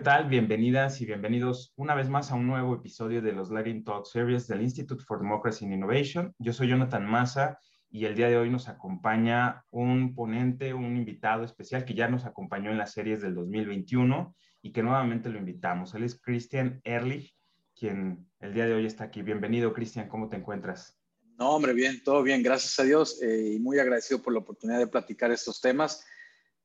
Hola, 0.00 0.12
¿qué 0.12 0.16
tal? 0.22 0.30
Bienvenidas 0.30 0.98
y 1.02 1.04
bienvenidos 1.04 1.74
una 1.76 1.94
vez 1.94 2.08
más 2.08 2.32
a 2.32 2.34
un 2.34 2.46
nuevo 2.46 2.74
episodio 2.74 3.20
de 3.20 3.32
los 3.32 3.50
Latin 3.50 3.84
Talk 3.84 4.06
Series 4.06 4.46
del 4.48 4.62
Institute 4.62 5.04
for 5.06 5.20
Democracy 5.20 5.66
and 5.66 5.74
Innovation. 5.74 6.34
Yo 6.38 6.54
soy 6.54 6.68
Jonathan 6.68 7.04
Massa 7.04 7.58
y 7.90 8.06
el 8.06 8.14
día 8.14 8.30
de 8.30 8.38
hoy 8.38 8.48
nos 8.48 8.68
acompaña 8.68 9.62
un 9.68 10.14
ponente, 10.14 10.72
un 10.72 10.96
invitado 10.96 11.44
especial 11.44 11.84
que 11.84 11.92
ya 11.92 12.08
nos 12.08 12.24
acompañó 12.24 12.70
en 12.70 12.78
las 12.78 12.94
series 12.94 13.20
del 13.20 13.34
2021 13.34 14.34
y 14.62 14.72
que 14.72 14.82
nuevamente 14.82 15.28
lo 15.28 15.38
invitamos. 15.38 15.94
Él 15.94 16.04
es 16.04 16.18
Christian 16.18 16.80
Ehrlich, 16.82 17.36
quien 17.78 18.26
el 18.38 18.54
día 18.54 18.64
de 18.64 18.72
hoy 18.72 18.86
está 18.86 19.04
aquí. 19.04 19.20
Bienvenido, 19.20 19.74
Christian, 19.74 20.08
¿cómo 20.08 20.30
te 20.30 20.36
encuentras? 20.36 20.98
No, 21.38 21.50
hombre, 21.50 21.74
bien, 21.74 22.02
todo 22.02 22.22
bien, 22.22 22.42
gracias 22.42 22.78
a 22.78 22.84
Dios 22.84 23.22
eh, 23.22 23.52
y 23.56 23.58
muy 23.58 23.78
agradecido 23.78 24.22
por 24.22 24.32
la 24.32 24.38
oportunidad 24.38 24.78
de 24.78 24.86
platicar 24.86 25.30
estos 25.30 25.60
temas 25.60 26.02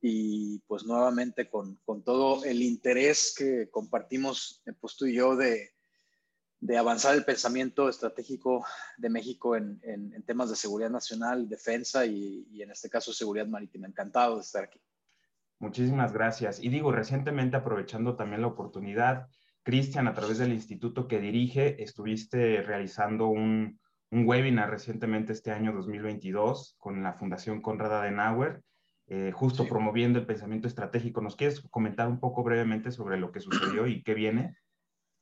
y 0.08 0.59
pues 0.68 0.86
nuevamente 0.86 1.50
con, 1.50 1.80
con 1.84 2.04
todo 2.04 2.45
el 2.45 2.62
interés 2.62 3.34
que 3.36 3.72
compartimos 3.72 4.62
eh, 4.68 4.73
pues 4.80 4.95
tú 4.95 5.08
y 5.08 5.16
yo 5.16 5.36
de, 5.36 5.72
de 6.59 6.78
avanzar 6.78 7.16
el 7.16 7.26
pensamiento 7.26 7.90
estratégico 7.90 8.64
de 8.98 9.09
México 9.09 9.55
en, 9.55 9.81
en, 9.81 10.22
temas 10.22 10.52
de 10.52 10.58
seguridad 10.58 10.91
nacional, 10.91 11.50
defensa 11.50 12.05
y, 12.05 12.45
y, 12.52 12.62
en 12.62 12.70
este 12.70 12.88
caso 12.88 13.14
seguridad 13.14 13.48
marítima. 13.48 13.88
Encantado 13.88 14.36
de 14.36 14.42
estar 14.42 14.66
aquí. 14.66 14.80
Muchísimas 15.58 16.14
gracias. 16.14 16.59
Y 16.62 16.69
digo, 16.69 16.92
recientemente 16.92 17.58
aprovechando 17.58 18.16
también 18.16 18.42
la 18.42 18.47
oportunidad, 18.47 19.28
Cristian, 19.64 20.08
a 20.08 20.14
través 20.14 20.38
del 20.38 20.53
instituto 20.53 21.08
que 21.08 21.19
dirige, 21.19 21.81
estuviste 21.81 22.62
realizando 22.62 23.25
un, 23.25 23.80
un 24.12 24.28
webinar 24.28 24.69
recientemente 24.69 25.34
este 25.34 25.50
año 25.50 25.73
2022 25.73 26.75
con 26.78 27.02
la 27.02 27.14
Fundación 27.14 27.59
Conrad 27.64 28.02
Adenauer 28.02 28.62
eh, 29.08 29.31
justo 29.34 29.67
promoviendo 29.67 30.20
el 30.20 30.25
pensamiento 30.25 30.67
estratégico. 30.67 31.22
¿Nos 31.22 31.36
quieres 31.36 31.61
comentar 31.70 32.08
un 32.08 32.20
poco 32.20 32.44
brevemente 32.44 32.92
sobre 32.92 33.17
lo 33.17 33.31
que 33.31 33.39
sucedió 33.39 33.86
y 33.88 34.02
qué 34.03 34.14
viene? 34.14 34.58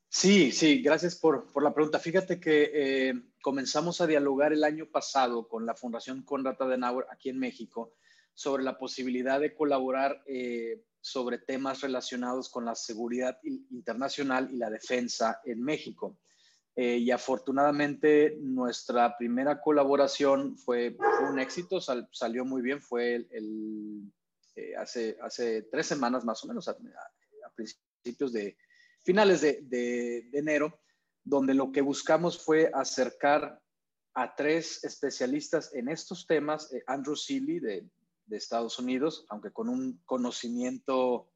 Sí, 0.08 0.52
sí, 0.52 0.81
gracias 0.81 1.16
por, 1.16 1.52
por 1.52 1.64
la 1.64 1.73
pregunta. 1.73 2.00
Fíjate 2.00 2.40
que 2.40 2.72
eh, 2.73 3.14
comenzamos 3.42 4.00
a 4.00 4.08
dialogar 4.08 4.53
el 4.53 4.64
año 4.64 4.86
pasado 4.86 5.48
con 5.48 5.66
la 5.66 5.75
Fundación 5.75 6.22
Conrad 6.22 6.62
Adenauer 6.62 7.08
aquí 7.09 7.30
en 7.30 7.40
México 7.40 7.95
sobre 8.34 8.64
la 8.64 8.78
posibilidad 8.78 9.40
de 9.40 9.53
colaborar 9.53 10.23
eh, 10.25 10.84
sobre 11.02 11.40
temas 11.40 11.81
relacionados 11.81 12.50
con 12.50 12.66
la 12.66 12.75
seguridad 12.75 13.38
internacional 13.44 14.50
y 14.52 14.58
la 14.58 14.70
defensa 14.70 15.42
en 15.44 15.62
México. 15.62 16.20
Eh, 16.75 16.97
y 16.97 17.11
afortunadamente 17.11 18.35
nuestra 18.41 19.16
primera 19.16 19.61
colaboración 19.61 20.57
fue, 20.57 20.97
un 21.29 21.38
éxito, 21.38 21.79
salió 21.79 22.45
muy 22.45 22.63
bien, 22.63 22.81
fue 22.81 23.27
el, 23.29 24.11
eh, 24.55 24.75
hace, 24.75 25.16
hace 25.21 25.63
tres 25.71 25.85
semanas 25.85 26.25
más 26.25 26.44
o 26.44 26.47
menos, 26.47 26.67
a, 26.67 26.75
principios 27.55 28.33
de 28.33 28.57
finales 29.03 29.41
de, 29.41 29.59
de, 29.61 30.29
enero, 30.33 30.81
donde 31.23 31.53
lo 31.53 31.71
que 31.71 31.81
buscamos 31.81 32.44
fue 32.44 32.71
acercar 32.73 33.61
a 34.16 34.35
tres 34.35 34.83
especialistas 34.83 35.75
en 35.75 35.89
estos 35.89 36.25
temas, 36.25 36.73
eh, 36.73 36.83
Andrew 36.88 37.16
Seeley 37.16 37.59
de, 37.59 37.88
de 38.25 38.38
Estados 38.38 38.79
Unidos, 38.79 39.27
aunque 39.29 39.51
con 39.51 39.69
un 39.69 40.01
conocimiento 40.05 41.29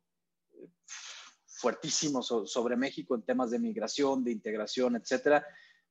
fuertísimos 1.57 2.27
sobre 2.45 2.75
México 2.75 3.15
en 3.15 3.23
temas 3.23 3.51
de 3.51 3.59
migración, 3.59 4.23
de 4.23 4.31
integración, 4.31 4.95
etcétera. 4.95 5.45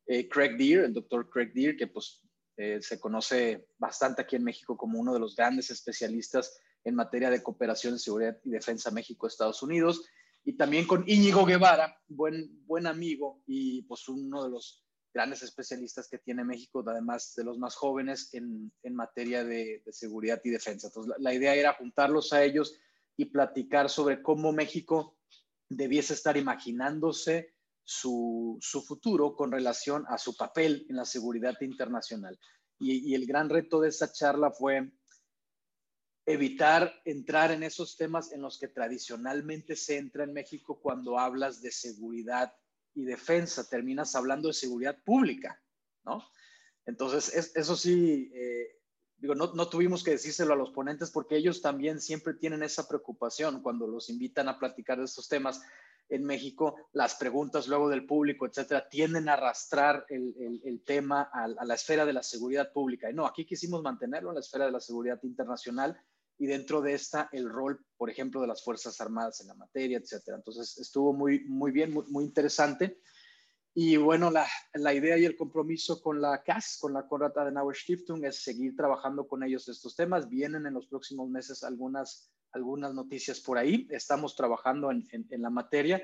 Eh, 0.07 0.29
Craig 0.29 0.57
Deer, 0.57 0.85
el 0.85 0.95
doctor 0.95 1.29
Craig 1.29 1.53
Deer, 1.53 1.77
que 1.77 1.89
pues 1.89 2.23
eh, 2.57 2.81
se 2.81 3.01
conoce 3.01 3.69
bastante 3.77 4.23
aquí 4.23 4.37
en 4.37 4.45
México 4.45 4.77
como 4.77 5.01
uno 5.01 5.13
de 5.13 5.21
los 5.21 5.35
grandes 5.35 5.71
especialistas 5.71 6.59
en 6.85 6.95
materia 6.95 7.29
de 7.29 7.43
cooperación, 7.43 7.99
seguridad 7.99 8.39
y 8.45 8.51
defensa 8.51 8.91
México-Estados 8.91 9.63
Unidos. 9.63 10.07
Y 10.45 10.57
también 10.57 10.87
con 10.87 11.05
Íñigo 11.09 11.45
Guevara, 11.45 12.01
buen, 12.07 12.65
buen 12.65 12.87
amigo 12.87 13.43
y 13.47 13.83
pues 13.83 14.09
uno 14.09 14.45
de 14.45 14.51
los 14.51 14.85
grandes 15.13 15.43
especialistas 15.43 16.09
que 16.09 16.19
tiene 16.19 16.45
México, 16.45 16.85
además 16.87 17.35
de 17.37 17.43
los 17.43 17.59
más 17.59 17.75
jóvenes 17.75 18.33
en, 18.33 18.71
en 18.85 18.95
materia 18.95 19.45
de, 19.45 19.83
de, 19.85 19.93
seguridad 19.93 20.41
y 20.45 20.51
defensa. 20.51 20.87
Entonces, 20.87 21.11
la, 21.11 21.31
la 21.31 21.35
idea 21.35 21.55
era 21.55 21.73
juntarlos 21.73 22.33
a 22.33 22.45
ellos 22.45 22.79
y 23.17 23.25
platicar 23.25 23.91
sobre 23.91 24.23
cómo 24.23 24.53
México 24.53 25.16
debiese 25.69 26.15
estar 26.15 26.37
imaginándose 26.37 27.55
su, 27.83 28.59
futuro 28.87 29.35
con 29.35 29.53
relación 29.53 30.05
a 30.09 30.19
su 30.19 30.37
papel 30.37 30.87
en 30.89 30.97
la 30.97 31.05
seguridad 31.05 31.55
internacional. 31.61 32.39
Y, 32.79 33.15
el 33.15 33.27
gran 33.27 33.49
reto 33.49 33.81
de 33.81 33.89
esta 33.89 34.13
charla 34.13 34.51
fue 34.51 34.91
evitar 36.27 36.93
entrar 37.05 37.53
en 37.53 37.63
esos 37.63 37.97
temas 37.97 38.33
en 38.33 38.43
los 38.43 38.59
que 38.59 38.69
tradicionalmente 38.69 39.77
se 39.77 39.97
entra 39.97 40.25
en 40.25 40.33
México 40.33 40.81
cuando 40.81 41.19
hablas 41.19 41.63
de 41.63 41.71
seguridad 41.71 42.53
y 42.95 43.05
defensa, 43.05 43.69
terminas 43.69 44.17
hablando 44.17 44.49
de 44.49 44.55
seguridad 44.55 44.99
pública, 45.05 45.63
¿no? 46.05 46.29
Entonces, 46.87 47.55
eso 47.55 47.77
sí, 47.77 48.31
eh, 48.35 48.81
digo, 49.19 49.35
no, 49.35 49.53
no, 49.55 49.69
tuvimos 49.69 50.05
que 50.05 50.13
decírselo 50.13 50.53
a 50.53 50.57
los 50.57 50.71
ponentes 50.71 51.11
porque 51.11 51.37
ellos 51.37 51.63
también 51.63 52.01
siempre 52.01 52.35
tienen 52.35 52.63
esa 52.63 52.87
preocupación 52.89 53.63
cuando 53.63 53.87
los 53.87 54.11
invitan 54.11 54.49
a 54.49 54.59
platicar 54.59 54.99
de 54.99 55.05
estos 55.05 55.29
temas. 55.29 55.63
En 56.09 56.25
México, 56.25 56.77
las 56.93 57.17
preguntas 57.17 57.67
luego 57.67 57.89
del 57.89 58.07
público, 58.07 58.47
etcétera, 58.47 58.89
tienden 58.89 59.29
a 59.29 59.33
arrastrar 59.33 60.07
el, 60.09 60.61
el, 60.65 60.85
tema 60.85 61.29
a, 61.33 61.45
a, 61.45 61.65
la 61.65 61.75
esfera 61.75 62.07
de 62.07 62.13
la 62.13 62.23
seguridad 62.23 62.73
pública. 62.73 63.11
Y 63.11 63.15
no, 63.15 63.27
aquí 63.27 63.45
quisimos 63.45 63.83
mantenerlo 63.83 64.29
en 64.31 64.37
la 64.37 64.41
esfera 64.41 64.67
de 64.67 64.71
la 64.71 64.79
seguridad 64.79 65.19
internacional 65.25 66.01
y 66.39 66.47
dentro 66.47 66.81
de 66.81 66.95
esta 66.95 67.29
el 67.33 67.49
rol, 67.49 67.85
por 67.97 68.11
ejemplo, 68.11 68.41
de 68.41 68.47
las 68.47 68.63
Fuerzas 68.63 69.01
Armadas 69.01 69.41
en 69.41 69.49
la 69.49 69.55
materia, 69.55 69.99
etcétera. 69.99 70.37
Entonces, 70.37 70.79
estuvo 70.79 71.13
muy, 71.13 71.45
muy 71.45 71.73
bien, 71.73 71.93
muy, 71.93 72.05
muy 72.09 72.25
interesante. 72.25 73.01
Y 73.79 73.99
bueno, 73.99 74.31
la, 74.31 74.47
la, 74.73 74.95
idea 74.95 75.19
y 75.19 75.27
el 75.27 75.37
compromiso 75.37 76.01
con 76.01 76.19
la 76.19 76.43
CAS, 76.43 76.79
con 76.81 76.95
la 76.95 77.07
Konrad 77.07 77.37
Adenauer 77.37 77.77
Stiftung, 77.77 78.25
es 78.25 78.43
seguir 78.43 78.75
trabajando 78.75 79.29
con 79.29 79.43
ellos 79.43 79.69
estos 79.69 79.95
temas. 79.95 80.31
Vienen 80.31 80.65
en 80.65 80.73
los 80.73 80.87
próximos 80.87 81.29
meses 81.29 81.63
algunas, 81.63 82.33
algunas 82.53 82.95
noticias 82.95 83.39
por 83.39 83.59
ahí. 83.59 83.87
Estamos 83.91 84.35
trabajando 84.35 84.91
en, 84.91 85.07
en, 85.13 85.27
en 85.29 85.43
la 85.43 85.51
materia 85.51 86.03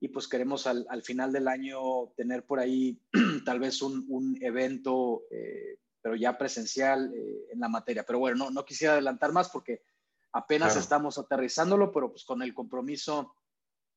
y 0.00 0.08
pues 0.08 0.26
queremos 0.26 0.66
al, 0.66 0.84
al, 0.88 1.04
final 1.04 1.32
del 1.32 1.46
año 1.46 2.08
tener 2.16 2.44
por 2.44 2.58
ahí 2.58 3.00
tal 3.46 3.60
vez 3.60 3.82
un, 3.82 4.04
un 4.08 4.36
evento, 4.42 5.22
eh, 5.30 5.78
pero 6.00 6.16
ya 6.16 6.36
presencial 6.36 7.14
eh, 7.14 7.50
en 7.52 7.60
la 7.60 7.68
materia. 7.68 8.02
Pero 8.04 8.18
bueno, 8.18 8.46
no, 8.46 8.50
no 8.50 8.64
quisiera 8.64 8.94
adelantar 8.94 9.30
más 9.30 9.48
porque 9.48 9.84
apenas 10.32 10.70
claro. 10.70 10.80
estamos 10.80 11.18
aterrizándolo, 11.18 11.92
pero 11.92 12.10
pues 12.10 12.24
con 12.24 12.42
el 12.42 12.52
compromiso 12.52 13.36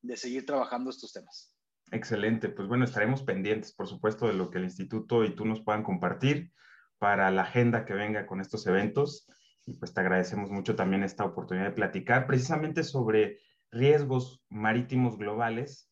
de 0.04 0.16
seguir 0.16 0.46
trabajando 0.46 0.92
estos 0.92 1.12
temas. 1.12 1.55
Excelente, 1.92 2.50
pues 2.50 2.68
bueno, 2.68 2.84
estaremos 2.84 3.24
pendientes, 3.24 3.72
por 3.74 3.88
supuesto, 3.88 4.28
de 4.28 4.34
lo 4.34 4.50
que 4.50 4.58
el 4.58 4.64
instituto 4.64 5.24
y 5.24 5.36
tú 5.36 5.46
nos 5.46 5.62
puedan 5.62 5.84
compartir 5.84 6.52
para 6.98 7.30
la 7.32 7.44
agenda 7.44 7.86
que 7.86 7.94
venga 7.94 8.26
con 8.26 8.42
estos 8.42 8.66
eventos. 8.68 9.28
Y 9.66 9.74
pues 9.78 9.94
te 9.94 10.02
agradecemos 10.02 10.50
mucho 10.52 10.76
también 10.76 11.04
esta 11.04 11.26
oportunidad 11.26 11.66
de 11.66 11.76
platicar 11.76 12.28
precisamente 12.28 12.84
sobre 12.84 13.40
riesgos 13.72 14.44
marítimos 14.50 15.18
globales 15.18 15.90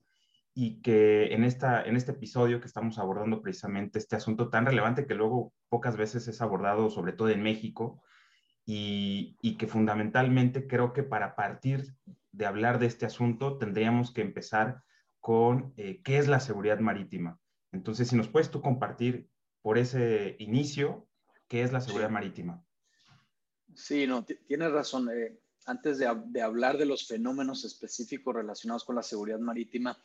y 0.56 0.82
que 0.82 1.34
en, 1.34 1.44
esta, 1.44 1.84
en 1.84 1.96
este 1.96 2.12
episodio 2.12 2.60
que 2.60 2.68
estamos 2.68 3.00
abordando 3.00 3.42
precisamente 3.42 3.98
este 3.98 4.16
asunto 4.16 4.50
tan 4.50 4.66
relevante 4.66 5.08
que 5.08 5.16
luego 5.16 5.54
pocas 5.70 5.98
veces 5.98 6.28
es 6.28 6.42
abordado, 6.42 6.90
sobre 6.92 7.14
todo 7.14 7.30
en 7.30 7.42
México, 7.42 8.04
y, 8.66 9.38
y 9.42 9.58
que 9.58 9.68
fundamentalmente 9.68 10.68
creo 10.68 10.94
que 10.94 11.04
para 11.04 11.36
partir 11.36 11.96
de 12.32 12.46
hablar 12.46 12.80
de 12.80 12.86
este 12.86 13.06
asunto 13.06 13.58
tendríamos 13.58 14.14
que 14.14 14.22
empezar 14.22 14.84
con 15.24 15.74
eh, 15.78 16.02
qué 16.04 16.18
es 16.18 16.28
la 16.28 16.42
seguridad 16.42 16.80
marítima. 16.80 17.40
Entonces, 17.72 18.10
si 18.10 18.18
nos 18.18 18.28
puedes 18.28 18.52
tú 18.52 18.62
compartir 18.62 19.30
por 19.62 19.78
ese 19.78 20.36
inicio, 20.38 21.08
¿qué 21.48 21.64
es 21.64 21.72
la 21.72 21.80
seguridad 21.80 22.10
sí. 22.10 22.14
marítima? 22.14 22.66
Sí, 23.74 24.06
no, 24.06 24.26
tienes 24.26 24.72
razón. 24.74 25.10
Eh, 25.10 25.40
antes 25.66 25.98
de, 25.98 26.14
de, 26.26 26.42
hablar 26.42 26.78
de 26.78 26.86
los 26.86 27.08
fenómenos 27.08 27.64
específicos 27.64 28.36
relacionados 28.36 28.84
con 28.84 28.98
la 28.98 29.02
seguridad 29.02 29.40
marítima, 29.40 29.98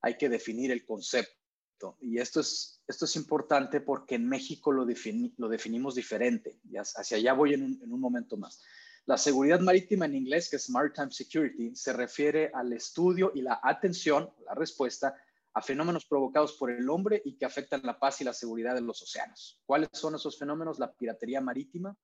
hay 0.00 0.18
que 0.18 0.28
definir 0.28 0.72
el 0.72 0.84
concepto. 0.84 1.96
Y 2.00 2.18
esto 2.18 2.40
es, 2.40 2.82
esto 2.88 3.04
es 3.04 3.14
importante 3.14 3.80
porque 3.80 4.16
en 4.16 4.28
México 4.28 4.72
lo, 4.72 4.84
defini 4.84 5.32
lo 5.36 5.48
definimos 5.48 5.94
diferente. 5.94 6.58
Y 6.68 6.76
hacia 6.76 7.18
allá 7.18 7.34
voy 7.34 7.54
en 7.54 7.62
un, 7.62 7.80
en 7.84 7.92
un 7.92 8.00
momento 8.00 8.36
más. 8.36 8.60
La 9.06 9.16
seguridad 9.16 9.60
marítima 9.60 10.06
en 10.06 10.16
inglés, 10.16 10.50
que 10.50 10.56
es 10.56 10.68
Maritime 10.68 11.12
Security, 11.12 11.76
se 11.76 11.92
refiere 11.92 12.50
al 12.52 12.72
estudio 12.72 13.30
y 13.32 13.40
la 13.40 13.60
atención, 13.62 14.28
la 14.44 14.54
respuesta 14.54 15.14
a 15.54 15.62
fenómenos 15.62 16.06
provocados 16.06 16.54
por 16.54 16.72
el 16.72 16.90
hombre 16.90 17.22
y 17.24 17.36
que 17.36 17.44
afectan 17.44 17.82
la 17.84 18.00
paz 18.00 18.20
y 18.20 18.24
la 18.24 18.32
seguridad 18.32 18.74
de 18.74 18.80
los 18.80 19.00
océanos. 19.00 19.62
¿Cuáles 19.64 19.90
son 19.92 20.16
esos 20.16 20.36
fenómenos? 20.36 20.80
La 20.80 20.92
piratería 20.92 21.40
marítima, 21.40 21.96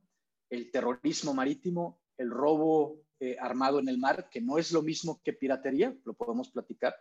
el 0.49 0.71
terrorismo 0.71 1.35
marítimo, 1.35 2.01
el 2.17 2.31
robo 2.31 3.03
eh, 3.19 3.37
armado 3.41 3.81
en 3.81 3.89
el 3.89 3.99
mar, 3.99 4.29
que 4.31 4.41
no 4.41 4.57
es 4.57 4.71
lo 4.71 4.81
mismo 4.81 5.21
que 5.25 5.33
piratería, 5.33 5.93
lo 6.05 6.15
podemos 6.15 6.51
platicar, 6.51 6.95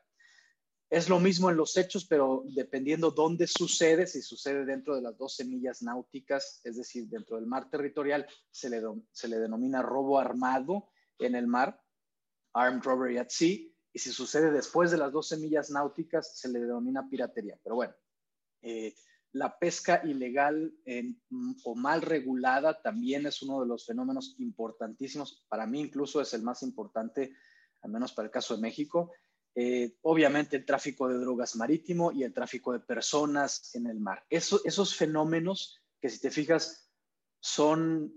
es 0.92 1.08
lo 1.08 1.22
mismo 1.22 1.50
en 1.50 1.56
los 1.56 1.78
hechos, 1.78 2.06
pero 2.06 2.44
dependiendo 2.54 3.12
dónde 3.12 3.48
sucede, 3.48 4.06
si 4.06 4.22
sucede 4.22 4.66
dentro 4.66 4.94
de 4.94 5.02
las 5.02 5.18
12 5.18 5.46
millas 5.46 5.82
náuticas, 5.82 6.60
es 6.66 6.76
decir, 6.76 7.08
dentro 7.08 7.38
del 7.38 7.48
mar 7.48 7.70
territorial, 7.70 8.28
se 8.52 8.70
le, 8.70 8.82
se 9.10 9.30
le 9.30 9.40
denomina 9.40 9.82
robo 9.82 10.20
armado 10.20 10.90
en 11.18 11.36
el 11.36 11.48
mar, 11.48 11.82
armed 12.52 12.84
robbery 12.84 13.18
at 13.20 13.30
sea, 13.30 13.58
y 13.94 14.00
si 14.00 14.12
sucede 14.12 14.52
después 14.52 14.92
de 14.92 14.98
las 14.98 15.14
12 15.14 15.38
millas 15.38 15.70
náuticas 15.72 16.38
se 16.38 16.50
le 16.50 16.60
denomina 16.60 17.08
piratería. 17.10 17.58
Pero 17.64 17.76
bueno, 17.76 17.94
eh, 18.62 18.94
la 19.32 19.58
pesca 19.58 20.02
ilegal 20.04 20.74
o 21.64 21.74
mal 21.74 22.02
regulada 22.02 22.82
también 22.82 23.26
es 23.28 23.42
uno 23.42 23.62
de 23.62 23.68
los 23.68 23.86
fenómenos 23.86 24.36
importantísimos. 24.40 25.46
Para 25.48 25.66
mí 25.66 25.80
incluso 25.80 26.20
es 26.20 26.34
el 26.34 26.44
más 26.44 26.64
importante, 26.64 27.34
al 27.82 27.92
menos 27.92 28.12
para 28.12 28.26
el 28.26 28.32
caso 28.32 28.56
de 28.56 28.62
México. 28.62 29.14
Eh, 29.54 29.98
obviamente 30.04 30.56
el 30.56 30.66
tráfico 30.66 31.10
de 31.10 31.18
drogas 31.18 31.58
marítimo 31.58 32.12
y 32.12 32.24
el 32.24 32.34
tráfico 32.34 32.72
de 32.72 32.80
personas 32.80 33.76
en 33.76 33.88
el 33.88 34.00
mar. 34.00 34.26
esos 34.30 34.96
fenómenos 34.96 35.82
que 36.00 36.10
si 36.10 36.22
te 36.22 36.32
fijas 36.32 36.90
son 37.42 38.14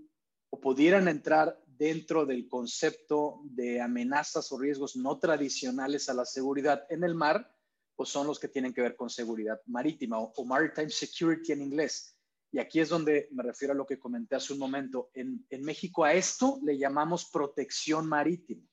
o 0.49 0.59
pudieran 0.61 1.09
entrar 1.09 1.61
dentro 1.65 2.25
del 2.25 2.47
concepto 2.47 3.41
de 3.43 3.81
amenazas 3.81 4.49
o 4.51 4.57
riesgos 4.57 4.95
no 4.95 5.19
tradicionales 5.19 6.07
a 6.07 6.13
la 6.13 6.23
seguridad 6.23 6.85
en 6.89 7.03
el 7.03 7.15
mar, 7.15 7.53
pues 7.95 8.09
son 8.09 8.27
los 8.27 8.39
que 8.39 8.47
tienen 8.47 8.73
que 8.73 8.81
ver 8.81 8.95
con 8.95 9.09
seguridad 9.09 9.59
marítima 9.65 10.19
o, 10.19 10.45
maritime 10.45 10.89
security 10.89 11.51
en 11.51 11.63
inglés. 11.63 12.17
Y 12.51 12.59
aquí 12.59 12.79
es 12.79 12.87
donde 12.87 13.27
me 13.31 13.43
refiero 13.43 13.73
a 13.73 13.77
lo 13.77 13.85
que 13.85 13.99
comenté 13.99 14.35
hace 14.35 14.53
un 14.53 14.59
momento. 14.59 15.09
En, 15.13 15.45
en 15.49 15.63
México 15.63 16.05
a 16.05 16.13
esto 16.13 16.59
le 16.63 16.77
llamamos 16.77 17.29
protección 17.29 18.07
marítima 18.07 18.65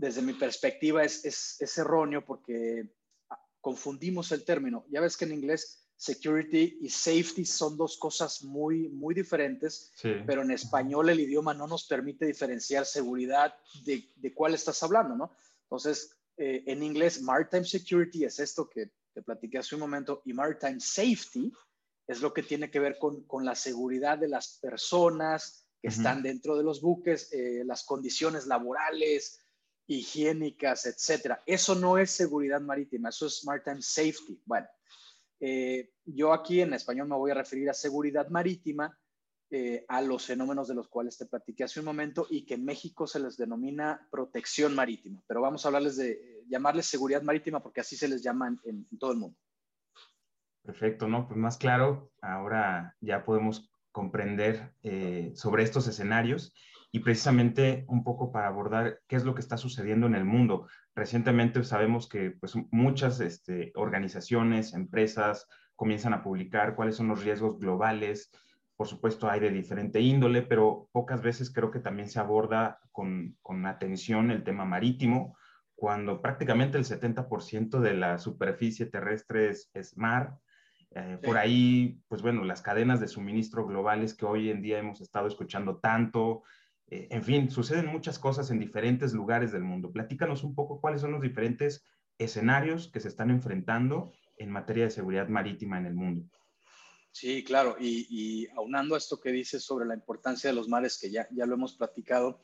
desde 0.00 0.22
mi 0.22 0.32
perspectiva 0.32 1.04
es, 1.04 1.24
es, 1.60 1.78
erróneo 1.78 2.24
porque 2.24 2.88
confundimos 3.60 4.32
el 4.32 4.46
término. 4.46 4.86
Ya 4.88 5.02
ves 5.02 5.14
que 5.14 5.26
en 5.26 5.34
inglés 5.34 5.90
security 5.94 6.78
y 6.80 6.88
safety 6.88 7.44
son 7.44 7.76
dos 7.76 7.98
cosas 7.98 8.42
muy, 8.42 8.88
muy 8.88 9.14
diferentes, 9.14 9.92
pero 10.26 10.40
en 10.40 10.52
español 10.52 11.10
el 11.10 11.20
idioma 11.20 11.52
no 11.52 11.66
nos 11.66 11.86
permite 11.86 12.24
diferenciar 12.24 12.86
seguridad 12.86 13.54
de, 13.84 14.08
de 14.16 14.32
cuál 14.32 14.54
estás 14.54 14.82
hablando, 14.82 15.14
¿no? 15.14 15.36
Entonces, 15.64 16.16
eh, 16.38 16.64
en 16.66 16.82
inglés, 16.82 17.20
maritime 17.20 17.66
security 17.66 18.24
es 18.24 18.40
esto 18.40 18.70
que 18.70 18.92
te 19.12 19.20
platiqué 19.20 19.58
hace 19.58 19.74
un 19.74 19.82
momento 19.82 20.22
y 20.24 20.32
maritime 20.32 20.80
safety 20.80 21.52
es 22.06 22.22
lo 22.22 22.32
que 22.32 22.42
tiene 22.42 22.70
que 22.70 22.80
ver 22.80 22.96
con, 22.98 23.24
con 23.24 23.44
la 23.44 23.54
seguridad 23.54 24.16
de 24.16 24.28
las 24.28 24.58
personas 24.62 25.66
que 25.82 25.88
están 25.88 26.22
dentro 26.22 26.56
de 26.56 26.64
los 26.64 26.80
buques, 26.80 27.32
eh, 27.32 27.62
las 27.64 27.84
condiciones 27.84 28.46
laborales, 28.46 29.39
higiénicas, 29.90 30.86
etcétera. 30.86 31.42
Eso 31.44 31.74
no 31.74 31.98
es 31.98 32.12
seguridad 32.12 32.60
marítima, 32.60 33.08
eso 33.08 33.26
es 33.26 33.44
maritime 33.44 33.82
safety. 33.82 34.40
Bueno, 34.44 34.68
eh, 35.40 35.90
yo 36.04 36.32
aquí 36.32 36.60
en 36.60 36.74
español 36.74 37.08
me 37.08 37.16
voy 37.16 37.32
a 37.32 37.34
referir 37.34 37.68
a 37.68 37.74
seguridad 37.74 38.28
marítima, 38.28 38.96
eh, 39.50 39.84
a 39.88 40.00
los 40.00 40.26
fenómenos 40.26 40.68
de 40.68 40.76
los 40.76 40.88
cuales 40.88 41.18
te 41.18 41.26
platiqué 41.26 41.64
hace 41.64 41.80
un 41.80 41.86
momento 41.86 42.28
y 42.30 42.46
que 42.46 42.54
en 42.54 42.64
México 42.64 43.08
se 43.08 43.18
les 43.18 43.36
denomina 43.36 44.06
protección 44.12 44.76
marítima, 44.76 45.24
pero 45.26 45.40
vamos 45.40 45.64
a 45.64 45.68
hablarles 45.68 45.96
de, 45.96 46.44
llamarles 46.48 46.86
seguridad 46.86 47.22
marítima 47.22 47.60
porque 47.60 47.80
así 47.80 47.96
se 47.96 48.06
les 48.06 48.22
llama 48.22 48.56
en, 48.62 48.86
todo 48.96 49.10
el 49.10 49.18
mundo. 49.18 49.36
Perfecto, 50.62 51.08
¿no? 51.08 51.26
Pues 51.26 51.36
más 51.36 51.56
claro, 51.56 52.12
ahora 52.22 52.96
ya 53.00 53.24
podemos 53.24 53.68
comprender 53.90 54.72
eh, 54.84 55.32
sobre 55.34 55.64
estos 55.64 55.88
escenarios 55.88 56.54
y 56.92 57.00
precisamente 57.00 57.84
un 57.88 58.02
poco 58.02 58.32
para 58.32 58.48
abordar 58.48 59.00
qué 59.06 59.16
es 59.16 59.24
lo 59.24 59.34
que 59.34 59.40
está 59.40 59.56
sucediendo 59.56 60.06
en 60.06 60.14
el 60.14 60.24
mundo. 60.24 60.66
Recientemente 60.94 61.62
sabemos 61.62 62.08
que 62.08 62.32
pues, 62.32 62.54
muchas 62.70 63.20
este, 63.20 63.72
organizaciones, 63.76 64.74
empresas 64.74 65.46
comienzan 65.76 66.14
a 66.14 66.22
publicar 66.22 66.74
cuáles 66.74 66.96
son 66.96 67.08
los 67.08 67.22
riesgos 67.22 67.58
globales. 67.58 68.30
Por 68.76 68.88
supuesto, 68.88 69.30
hay 69.30 69.40
de 69.40 69.50
diferente 69.50 70.00
índole, 70.00 70.42
pero 70.42 70.88
pocas 70.92 71.22
veces 71.22 71.52
creo 71.52 71.70
que 71.70 71.80
también 71.80 72.08
se 72.08 72.18
aborda 72.18 72.80
con, 72.90 73.36
con 73.40 73.64
atención 73.66 74.30
el 74.30 74.42
tema 74.42 74.64
marítimo, 74.64 75.36
cuando 75.76 76.20
prácticamente 76.20 76.76
el 76.76 76.84
70% 76.84 77.80
de 77.80 77.94
la 77.94 78.18
superficie 78.18 78.86
terrestre 78.86 79.50
es, 79.50 79.70
es 79.74 79.96
mar. 79.96 80.36
Eh, 80.90 81.18
por 81.22 81.38
ahí, 81.38 82.02
pues 82.08 82.20
bueno, 82.20 82.44
las 82.44 82.62
cadenas 82.62 83.00
de 83.00 83.06
suministro 83.06 83.64
globales 83.64 84.14
que 84.14 84.26
hoy 84.26 84.50
en 84.50 84.60
día 84.60 84.78
hemos 84.78 85.00
estado 85.00 85.28
escuchando 85.28 85.78
tanto, 85.78 86.42
eh, 86.90 87.06
en 87.10 87.22
fin, 87.22 87.50
suceden 87.50 87.86
muchas 87.86 88.18
cosas 88.18 88.50
en 88.50 88.58
diferentes 88.58 89.12
lugares 89.12 89.52
del 89.52 89.62
mundo. 89.62 89.92
Platícanos 89.92 90.42
un 90.42 90.54
poco 90.54 90.80
cuáles 90.80 91.00
son 91.00 91.12
los 91.12 91.22
diferentes 91.22 91.84
escenarios 92.18 92.88
que 92.88 93.00
se 93.00 93.08
están 93.08 93.30
enfrentando 93.30 94.12
en 94.36 94.50
materia 94.50 94.84
de 94.84 94.90
seguridad 94.90 95.28
marítima 95.28 95.78
en 95.78 95.86
el 95.86 95.94
mundo. 95.94 96.28
Sí, 97.12 97.42
claro, 97.42 97.76
y, 97.80 98.48
aunando 98.56 98.94
a 98.94 98.98
esto 98.98 99.20
que 99.20 99.32
dices 99.32 99.64
sobre 99.64 99.86
la 99.86 99.94
importancia 99.94 100.50
de 100.50 100.54
los 100.54 100.68
mares, 100.68 100.98
que 100.98 101.10
ya, 101.10 101.26
ya 101.32 101.46
lo 101.46 101.54
hemos 101.54 101.76
platicado, 101.76 102.40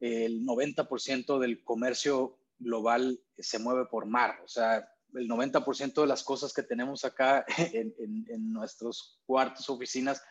el 0.00 0.44
90% 0.44 1.38
del 1.38 1.64
comercio 1.64 2.38
global 2.58 3.20
se 3.38 3.58
mueve 3.58 3.86
por 3.86 4.06
mar, 4.06 4.40
o 4.44 4.48
sea, 4.48 4.88
el 5.14 5.28
90% 5.28 6.02
de 6.02 6.06
las 6.06 6.22
cosas 6.22 6.52
que 6.52 6.62
tenemos 6.62 7.04
acá 7.04 7.46
en, 7.72 7.94
en 7.98 8.52
nuestros 8.52 9.22
cuartos, 9.24 9.70
oficinas, 9.70 10.22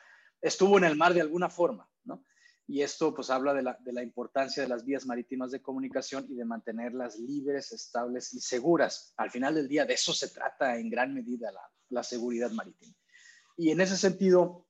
estuvo 0.41 0.77
en 0.77 0.83
el 0.83 0.95
mar 0.95 1.13
de 1.13 1.21
alguna 1.21 1.49
forma, 1.49 1.89
¿no? 2.03 2.23
Y 2.67 2.81
esto 2.81 3.13
pues 3.13 3.29
habla 3.29 3.53
de 3.53 3.61
la, 3.61 4.03
importancia 4.03 4.63
de 4.63 4.69
las 4.69 4.85
vías 4.85 5.05
marítimas 5.05 5.51
de 5.51 5.61
comunicación 5.61 6.25
y 6.29 6.35
de 6.35 6.45
mantenerlas 6.45 7.19
libres, 7.19 7.71
estables 7.71 8.33
y 8.33 8.39
seguras. 8.39 9.13
Al 9.17 9.31
final 9.31 9.55
del 9.55 9.67
día 9.67 9.85
de 9.85 9.95
eso 9.95 10.13
se 10.13 10.29
trata 10.29 10.77
en 10.77 10.89
gran 10.89 11.13
medida 11.13 11.51
la, 11.89 12.03
seguridad 12.03 12.51
marítima. 12.51 12.95
Y 13.57 13.69
en 13.69 13.81
ese 13.81 13.97
sentido, 13.97 14.65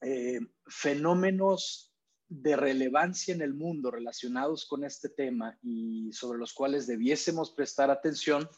eh, 0.00 0.40
fenómenos 0.66 1.94
de 2.28 2.56
relevancia 2.56 3.34
en 3.34 3.42
el 3.42 3.54
mundo 3.54 3.90
relacionados 3.90 4.66
con 4.66 4.84
este 4.84 5.08
tema 5.08 5.58
y 5.62 6.12
sobre 6.12 6.38
los 6.38 6.52
cuales 6.52 6.86
debiésemos 6.86 7.50
prestar 7.50 7.90
atención, 7.90 8.48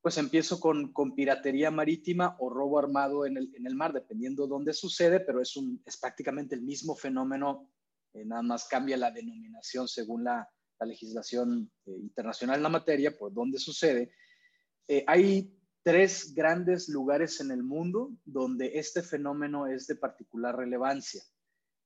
pues 0.00 0.18
empiezo 0.18 0.60
con, 0.60 0.92
piratería 1.16 1.70
marítima 1.70 2.36
o 2.38 2.50
robo 2.50 2.78
armado 2.78 3.26
en 3.26 3.36
el, 3.36 3.74
mar, 3.74 3.92
dependiendo 3.92 4.46
dónde 4.46 4.72
sucede, 4.72 5.20
pero 5.20 5.40
es, 5.40 5.56
un, 5.56 5.82
es 5.84 5.96
prácticamente 5.96 6.54
el 6.54 6.62
mismo 6.62 6.94
fenómeno 6.94 7.68
eh, 8.12 8.24
nada 8.24 8.42
más 8.42 8.66
cambia 8.66 8.96
la 8.96 9.10
denominación 9.10 9.88
según 9.88 10.24
la, 10.24 10.48
legislación 10.80 11.68
eh, 11.86 11.90
internacional 11.90 12.58
en 12.58 12.62
la 12.62 12.68
materia, 12.68 13.16
por 13.18 13.32
donde 13.32 13.58
sucede. 13.58 14.12
Eh, 14.86 15.02
hay 15.08 15.52
tres 15.82 16.32
grandes 16.34 16.88
lugares 16.88 17.40
en 17.40 17.50
el 17.50 17.64
mundo 17.64 18.12
donde 18.24 18.78
este 18.78 19.02
fenómeno 19.02 19.66
es 19.66 19.88
de 19.88 19.96
particular 19.96 20.56
relevancia. 20.56 21.20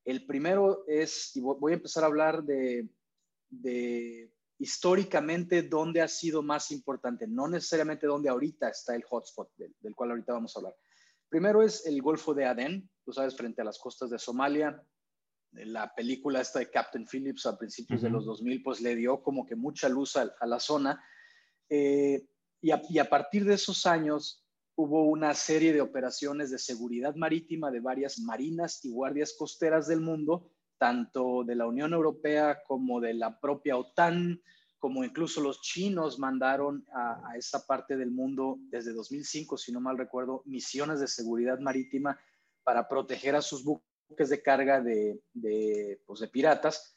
El 0.04 0.26
primero 0.26 0.84
es, 0.86 1.34
y 1.36 1.40
voy 1.40 1.72
a 1.72 1.76
empezar 1.76 2.04
a 2.04 2.08
hablar 2.08 2.44
de, 2.44 2.86
históricamente 4.58 5.62
dónde 5.62 6.02
ha 6.02 6.08
sido 6.08 6.42
más 6.42 6.70
importante, 6.70 7.26
no 7.26 7.48
necesariamente 7.48 8.06
dónde 8.06 8.28
ahorita 8.28 8.68
está 8.68 8.94
el 8.94 9.04
hotspot 9.04 9.56
del, 9.56 9.74
del, 9.80 9.94
cual 9.94 10.10
ahorita 10.10 10.34
vamos 10.34 10.54
a 10.54 10.58
hablar. 10.58 10.76
Primero 11.30 11.62
es 11.62 11.86
el 11.86 12.02
Golfo 12.02 12.34
de 12.34 12.44
Adén, 12.44 12.90
tú 13.06 13.12
sabes, 13.14 13.34
frente 13.34 13.62
a 13.62 13.64
las 13.64 13.78
costas 13.78 14.10
de 14.10 14.18
Somalia, 14.18 14.84
la 15.52 15.94
película 15.94 16.40
esta 16.40 16.58
de 16.58 16.70
Captain 16.70 17.06
Phillips 17.06 17.46
a 17.46 17.58
principios 17.58 18.02
de 18.02 18.10
los 18.10 18.24
2000, 18.24 18.62
pues 18.62 18.80
le 18.80 18.96
dio 18.96 19.22
como 19.22 19.46
que 19.46 19.54
mucha 19.54 19.88
luz 19.88 20.16
a, 20.16 20.34
la 20.46 20.58
zona. 20.58 21.02
Eh, 21.68 22.26
y, 22.60 22.70
a, 22.70 23.10
partir 23.10 23.44
de 23.44 23.54
esos 23.54 23.86
años 23.86 24.44
hubo 24.74 25.04
una 25.04 25.34
serie 25.34 25.72
de 25.72 25.80
operaciones 25.80 26.50
de 26.50 26.58
seguridad 26.58 27.14
marítima 27.16 27.70
de 27.70 27.80
varias 27.80 28.18
marinas 28.18 28.84
y 28.84 28.90
guardias 28.90 29.34
costeras 29.38 29.86
del 29.86 30.00
mundo, 30.00 30.50
tanto 30.78 31.44
de 31.44 31.54
la 31.54 31.66
Unión 31.66 31.92
Europea 31.92 32.62
como 32.66 33.00
de 33.00 33.14
la 33.14 33.38
propia 33.38 33.76
OTAN, 33.76 34.40
como 34.78 35.04
incluso 35.04 35.40
los 35.40 35.60
chinos 35.60 36.18
mandaron 36.18 36.84
a, 36.92 37.30
a 37.30 37.36
esa 37.36 37.66
parte 37.66 37.96
del 37.96 38.10
mundo 38.10 38.58
desde 38.70 38.92
2005, 38.92 39.58
si 39.58 39.70
no 39.70 39.80
mal 39.80 39.98
recuerdo, 39.98 40.42
misiones 40.46 40.98
de 40.98 41.06
seguridad 41.06 41.60
marítima 41.60 42.18
para 42.64 42.88
proteger 42.88 43.36
a 43.36 43.42
sus 43.42 43.62
buques 43.62 43.91
de 44.16 44.42
carga 44.42 44.80
de, 44.80 45.20
pues, 46.06 46.20
de, 46.20 46.28
piratas, 46.28 46.96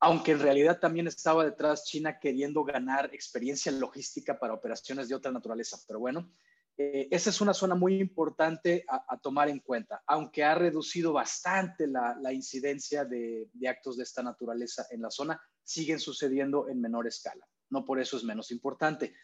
aunque 0.00 0.32
en 0.32 0.40
realidad 0.40 0.78
también 0.80 1.06
estaba 1.06 1.44
detrás 1.44 1.84
China 1.84 2.18
queriendo 2.18 2.64
ganar 2.64 3.10
experiencia 3.14 3.72
logística 3.72 4.38
para 4.38 4.54
operaciones 4.54 5.08
de 5.08 5.14
otra 5.14 5.32
naturaleza. 5.32 5.78
Pero 5.86 6.00
bueno, 6.00 6.30
eh, 6.76 7.06
esa 7.10 7.30
es 7.30 7.40
una 7.40 7.54
zona 7.54 7.76
muy 7.76 8.00
importante 8.00 8.84
a, 8.88 9.16
tomar 9.18 9.48
en 9.48 9.60
cuenta, 9.60 10.02
aunque 10.06 10.42
ha 10.42 10.56
reducido 10.56 11.12
bastante 11.12 11.86
la, 11.86 12.32
incidencia 12.32 13.04
de, 13.04 13.48
actos 13.68 13.96
de 13.96 14.02
esta 14.02 14.22
naturaleza 14.22 14.86
en 14.90 15.02
la 15.02 15.10
zona, 15.10 15.40
siguen 15.62 16.00
sucediendo 16.00 16.68
en 16.68 16.80
menor 16.80 17.06
escala. 17.06 17.46
No 17.70 17.84
por 17.84 18.00
eso 18.00 18.16
es 18.16 18.24
menos 18.24 18.50
importante. 18.50 19.14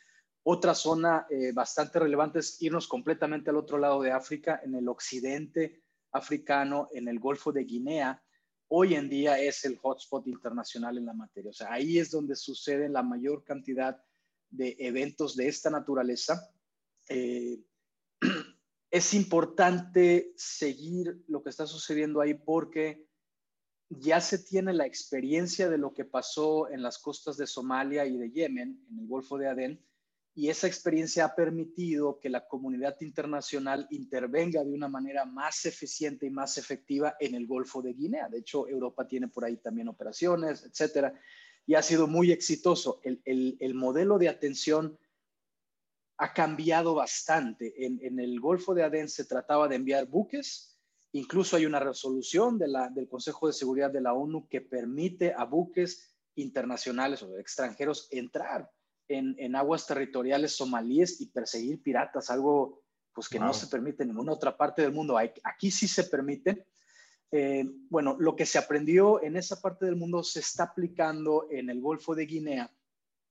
Otra 0.45 0.75
zona 0.75 1.27
eh, 1.29 1.53
bastante 1.53 1.99
relevante 1.99 2.39
es 2.39 2.63
irnos 2.63 2.87
completamente 2.87 3.51
al 3.51 3.57
otro 3.57 3.79
lado 3.79 4.01
de 4.01 4.13
África, 4.13 4.61
en 4.65 4.77
el 4.77 4.89
occidente 4.89 5.83
africano 6.13 6.89
en 6.93 7.09
el 7.09 7.19
Golfo 7.19 7.53
de 7.53 7.65
Guinea, 7.65 8.23
hoy 8.69 8.95
en 8.95 9.09
día 9.09 9.39
es 9.39 9.65
el 9.65 9.77
hotspot 9.77 10.27
internacional 10.27 10.99
en 10.99 11.07
la 11.07 11.15
materia. 11.15 11.51
O 11.51 11.55
sea, 11.55 11.73
ahí 11.73 11.99
es 11.99 12.11
donde 12.11 12.37
sucede 12.37 12.89
la 12.89 13.03
mayor 13.03 13.45
cantidad 13.45 14.01
de 14.49 14.77
eventos 14.79 15.37
de 15.37 15.49
esta 15.49 15.71
naturaleza. 15.71 16.51
Eh, 17.09 17.61
es 18.91 19.15
importante 19.15 20.33
seguir 20.37 21.23
lo 21.29 21.43
que 21.43 21.51
está 21.51 21.67
sucediendo 21.67 22.21
ahí 22.21 22.35
porque 22.35 23.07
ya 23.89 24.21
se 24.21 24.39
tiene 24.39 24.73
la 24.73 24.87
experiencia 24.87 25.69
de 25.69 25.79
lo 25.79 25.93
que 25.93 26.05
pasó 26.05 26.71
en 26.71 26.83
las 26.83 26.99
costas 26.99 27.37
de 27.37 27.47
Somalia 27.47 28.07
y 28.07 28.17
de 28.17 28.31
Yemen, 28.31 28.87
en 28.89 28.99
el 28.99 29.07
Golfo 29.09 29.37
de 29.37 29.49
Adén, 29.49 29.85
y 30.41 30.49
esa 30.49 30.67
experiencia 30.67 31.27
ha 31.27 31.35
permitido 31.35 32.19
que 32.19 32.31
la 32.31 32.49
comunidad 32.49 32.97
internacional 33.03 33.87
intervenga 33.91 34.65
de 34.65 34.73
una 34.73 34.89
manera 34.89 35.27
más 35.27 35.67
eficiente 35.67 36.25
y 36.25 36.31
más 36.31 36.57
efectiva 36.57 37.15
en 37.21 37.35
el 37.35 37.47
Golfo 37.47 37.83
de 37.83 37.93
Guinea. 37.93 38.27
De 38.31 38.39
hecho, 38.39 38.67
Europa 38.67 39.07
tiene 39.07 39.29
por 39.29 39.45
ahí 39.45 39.59
también 39.59 39.89
operaciones, 39.89 40.65
etcétera, 40.65 41.13
y 41.67 41.75
ha 41.75 41.83
sido 41.83 42.07
muy 42.07 42.33
exitoso. 42.33 43.03
El, 43.05 43.75
modelo 43.75 44.17
de 44.17 44.31
atención 44.31 44.99
ha 46.17 46.33
cambiado 46.33 46.95
bastante. 46.95 47.75
En, 47.85 48.19
el 48.19 48.41
Golfo 48.41 48.73
de 48.73 48.85
Adén 48.85 49.11
se 49.11 49.27
trataba 49.27 49.69
de 49.69 49.77
enviar 49.77 50.07
buques, 50.07 50.81
incluso 51.13 51.57
hay 51.57 51.67
una 51.67 51.81
resolución 51.81 52.59
del 52.59 53.09
Consejo 53.11 53.47
de 53.47 53.53
Seguridad 53.53 53.91
de 53.91 54.01
la 54.01 54.15
ONU 54.15 54.49
que 54.49 54.63
permite 54.63 55.35
a 55.35 55.45
buques 55.45 56.17
internacionales 56.35 57.23
o 57.23 57.37
extranjeros 57.37 58.09
entrar 58.11 58.71
en, 59.11 59.57
aguas 59.57 59.87
territoriales 59.87 60.57
somalíes 60.57 61.21
y 61.21 61.27
perseguir 61.27 61.83
piratas, 61.83 62.31
algo 62.31 62.83
pues 63.13 63.29
que 63.29 63.41
no 63.41 63.53
se 63.53 63.67
permite 63.67 64.05
en 64.05 64.11
ninguna 64.11 64.33
otra 64.33 64.57
parte 64.57 64.83
del 64.83 64.93
mundo. 64.93 65.19
Aquí 65.19 65.71
sí 65.71 65.89
se 65.89 66.05
permite. 66.05 66.67
Eh, 67.33 67.65
bueno, 67.89 68.17
lo 68.19 68.35
que 68.35 68.47
se 68.47 68.59
aprendió 68.59 69.23
en 69.23 69.37
esa 69.37 69.61
parte 69.61 69.87
del 69.87 69.97
mundo 69.97 70.23
se 70.23 70.41
está 70.41 70.65
aplicando 70.65 71.47
en 71.51 71.71
el 71.71 71.81
Golfo 71.81 72.15
de 72.15 72.27
Guinea 72.27 72.71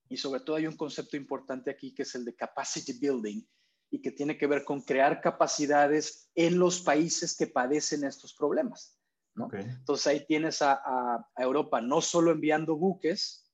y 0.10 0.18
sobre 0.18 0.42
todo 0.42 0.56
hay 0.56 0.68
un 0.68 0.78
concepto 0.78 1.18
importante 1.18 1.70
aquí 1.70 1.94
que 1.94 2.04
es 2.04 2.16
el 2.16 2.26
de 2.26 2.36
capacity 2.36 2.94
building 2.94 3.42
y 3.92 4.02
que 4.02 4.12
tiene 4.12 4.38
que 4.38 4.48
ver 4.48 4.64
con 4.64 4.82
crear 4.82 5.22
capacidades 5.22 6.30
en 6.36 6.60
los 6.60 6.82
países 6.82 7.36
que 7.36 7.48
padecen 7.48 8.04
estos 8.04 8.34
problemas. 8.34 9.00
Entonces 9.54 10.08
ahí 10.08 10.26
tienes 10.26 10.62
a, 10.62 11.26
Europa 11.38 11.80
no 11.80 12.02
solo 12.02 12.32
enviando 12.32 12.76
buques, 12.76 13.49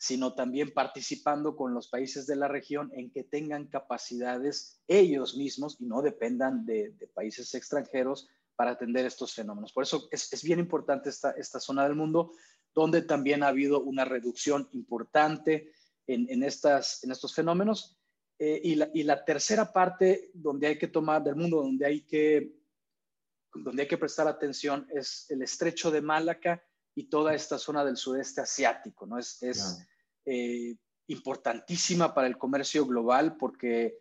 sino 0.00 0.32
también 0.32 0.72
participando 0.72 1.54
con 1.54 1.74
los 1.74 1.88
países 1.88 2.26
de 2.26 2.34
la 2.34 2.48
región 2.48 2.90
en 2.94 3.10
que 3.10 3.22
tengan 3.22 3.66
capacidades 3.66 4.80
ellos 4.88 5.36
mismos 5.36 5.76
y 5.78 5.84
no 5.84 6.00
dependan 6.00 6.64
de, 6.64 6.94
países 7.12 7.54
extranjeros 7.54 8.26
para 8.56 8.70
atender 8.70 9.04
estos 9.04 9.34
fenómenos. 9.34 9.74
Por 9.74 9.82
eso 9.82 10.08
es, 10.10 10.42
bien 10.42 10.58
importante 10.58 11.10
esta, 11.10 11.32
esta 11.32 11.60
zona 11.60 11.84
del 11.84 11.96
mundo, 11.96 12.32
donde 12.74 13.02
también 13.02 13.42
ha 13.42 13.48
habido 13.48 13.82
una 13.82 14.06
reducción 14.06 14.70
importante 14.72 15.70
en, 16.06 16.42
estas, 16.44 17.04
en 17.04 17.10
estos 17.10 17.34
fenómenos. 17.34 17.98
Eh, 18.38 18.58
y, 18.64 18.76
la, 18.76 18.88
y, 18.94 19.02
la, 19.02 19.22
tercera 19.22 19.70
parte 19.70 20.30
donde 20.32 20.66
hay 20.66 20.78
que 20.78 20.88
tomar 20.88 21.22
del 21.22 21.36
mundo, 21.36 21.58
donde 21.58 21.84
hay 21.84 22.00
que, 22.06 22.54
donde 23.52 23.82
hay 23.82 23.88
que 23.88 23.98
prestar 23.98 24.26
atención, 24.28 24.88
es 24.94 25.26
el 25.30 25.42
estrecho 25.42 25.90
de 25.90 26.00
Malaca 26.00 26.64
y 27.00 27.04
toda 27.04 27.32
esta 27.32 27.56
zona 27.58 27.82
del 27.82 27.96
sudeste 27.96 28.42
asiático, 28.42 29.06
¿no? 29.06 29.18
Es, 29.18 29.42
es 29.42 29.78
eh, 30.26 30.76
importantísima 31.06 32.12
para 32.12 32.26
el 32.26 32.36
comercio 32.36 32.84
global 32.84 33.38
porque 33.38 33.98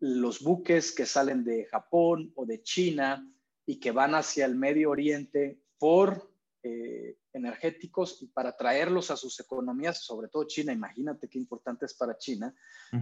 los 0.00 0.42
buques 0.42 0.90
que 0.90 1.06
salen 1.06 1.44
de 1.44 1.66
Japón 1.66 2.32
o 2.34 2.44
de 2.44 2.60
China 2.62 3.24
y 3.64 3.78
que 3.78 3.92
van 3.92 4.16
hacia 4.16 4.44
el 4.44 4.56
Medio 4.56 4.90
Oriente 4.90 5.62
por 5.78 6.32
eh, 6.64 7.16
energéticos 7.32 8.20
y 8.22 8.26
para 8.26 8.56
traerlos 8.56 9.12
a 9.12 9.16
sus 9.16 9.38
economías, 9.38 10.02
sobre 10.02 10.26
todo 10.26 10.48
China, 10.48 10.72
imagínate 10.72 11.28
qué 11.28 11.38
importante 11.38 11.86
es 11.86 11.94
para 11.94 12.18
China, 12.18 12.52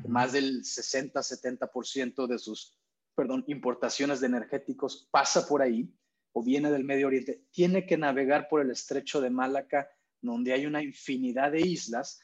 más 0.06 0.32
del 0.32 0.60
60-70% 0.60 2.26
de 2.26 2.38
sus, 2.38 2.78
perdón, 3.14 3.42
importaciones 3.46 4.20
de 4.20 4.26
energéticos 4.26 5.08
pasa 5.10 5.48
por 5.48 5.62
ahí 5.62 5.90
o 6.32 6.42
viene 6.42 6.70
del 6.70 6.84
Medio 6.84 7.08
Oriente, 7.08 7.44
tiene 7.50 7.86
que 7.86 7.96
navegar 7.96 8.48
por 8.48 8.60
el 8.60 8.70
estrecho 8.70 9.20
de 9.20 9.30
Malaca, 9.30 9.90
donde 10.20 10.52
hay 10.52 10.66
una 10.66 10.82
infinidad 10.82 11.52
de 11.52 11.60
islas 11.60 12.20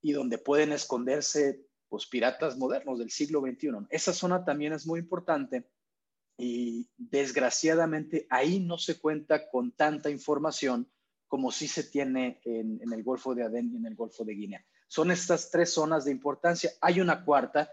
y 0.00 0.12
donde 0.12 0.38
pueden 0.38 0.72
esconderse 0.72 1.66
pues, 1.88 2.06
piratas 2.06 2.56
modernos 2.56 2.98
del 2.98 3.10
siglo 3.10 3.40
XXI. 3.40 3.86
Esa 3.90 4.12
zona 4.12 4.44
también 4.44 4.72
es 4.72 4.86
muy 4.86 5.00
importante 5.00 5.68
y 6.36 6.88
desgraciadamente 6.96 8.26
ahí 8.30 8.60
no 8.60 8.78
se 8.78 8.98
cuenta 8.98 9.48
con 9.48 9.72
tanta 9.72 10.10
información 10.10 10.90
como 11.26 11.50
sí 11.50 11.66
se 11.66 11.84
tiene 11.84 12.40
en, 12.44 12.80
en 12.82 12.92
el 12.92 13.02
Golfo 13.02 13.34
de 13.34 13.42
Adén 13.42 13.70
y 13.72 13.76
en 13.76 13.86
el 13.86 13.94
Golfo 13.94 14.24
de 14.24 14.34
Guinea. 14.34 14.64
Son 14.86 15.10
estas 15.10 15.50
tres 15.50 15.72
zonas 15.72 16.04
de 16.04 16.12
importancia. 16.12 16.70
Hay 16.80 17.00
una 17.00 17.24
cuarta 17.24 17.70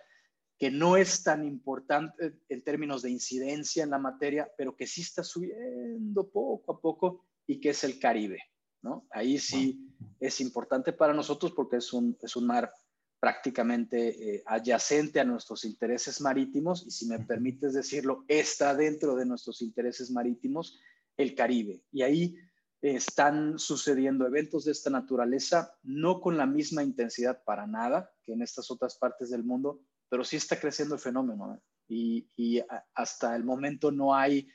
que 0.62 0.70
no 0.70 0.96
es 0.96 1.24
tan 1.24 1.44
importante 1.44 2.36
en 2.48 2.64
términos 2.64 3.02
de 3.02 3.10
incidencia 3.10 3.84
en 3.84 3.90
la 3.90 3.98
materia, 3.98 4.48
pero 4.56 4.76
que 4.76 4.86
sí 4.86 5.02
está 5.02 5.24
subiendo 5.24 6.30
poco 6.30 6.74
a 6.74 6.80
poco 6.80 7.26
y 7.48 7.60
que 7.60 7.72
es 7.72 7.84
el 7.84 7.98
Caribe, 7.98 8.44
¿no? 8.84 9.08
Ahí 9.10 9.40
sí 9.40 9.90
es 10.20 10.40
importante 10.40 10.94
para 10.94 11.16
nosotros 11.16 11.54
porque 11.54 11.78
es 11.78 11.92
un, 11.94 12.16
es 12.22 12.36
un 12.36 12.46
mar 12.46 12.72
prácticamente 13.20 14.36
eh, 14.36 14.44
adyacente 14.46 15.20
a 15.20 15.24
nuestros 15.24 15.66
intereses 15.66 16.22
marítimos 16.22 16.86
y 16.86 16.92
si 16.92 17.08
me 17.08 17.18
permites 17.18 17.74
decirlo, 17.74 18.24
está 18.28 18.76
dentro 18.76 19.16
de 19.16 19.26
nuestros 19.26 19.64
intereses 19.64 20.12
marítimos 20.12 20.80
el 21.18 21.34
Caribe. 21.34 21.82
Y 21.92 22.04
ahí 22.04 22.36
están 22.84 23.58
sucediendo 23.58 24.28
eventos 24.28 24.66
de 24.66 24.74
esta 24.74 24.92
naturaleza, 24.92 25.74
no 25.82 26.22
con 26.22 26.38
la 26.38 26.46
misma 26.46 26.84
intensidad 26.84 27.44
para 27.44 27.66
nada 27.66 28.12
que 28.22 28.34
en 28.34 28.44
estas 28.44 28.70
otras 28.70 28.96
partes 28.96 29.32
del 29.32 29.44
mundo, 29.44 29.82
pero 30.12 30.26
sí 30.26 30.36
está 30.36 30.60
creciendo 30.60 30.94
el 30.94 31.00
fenómeno 31.00 31.56
¿eh? 31.56 32.26
y, 32.36 32.62
hasta 32.94 33.34
el 33.34 33.46
momento 33.46 33.94
no 33.94 34.14
hay 34.14 34.46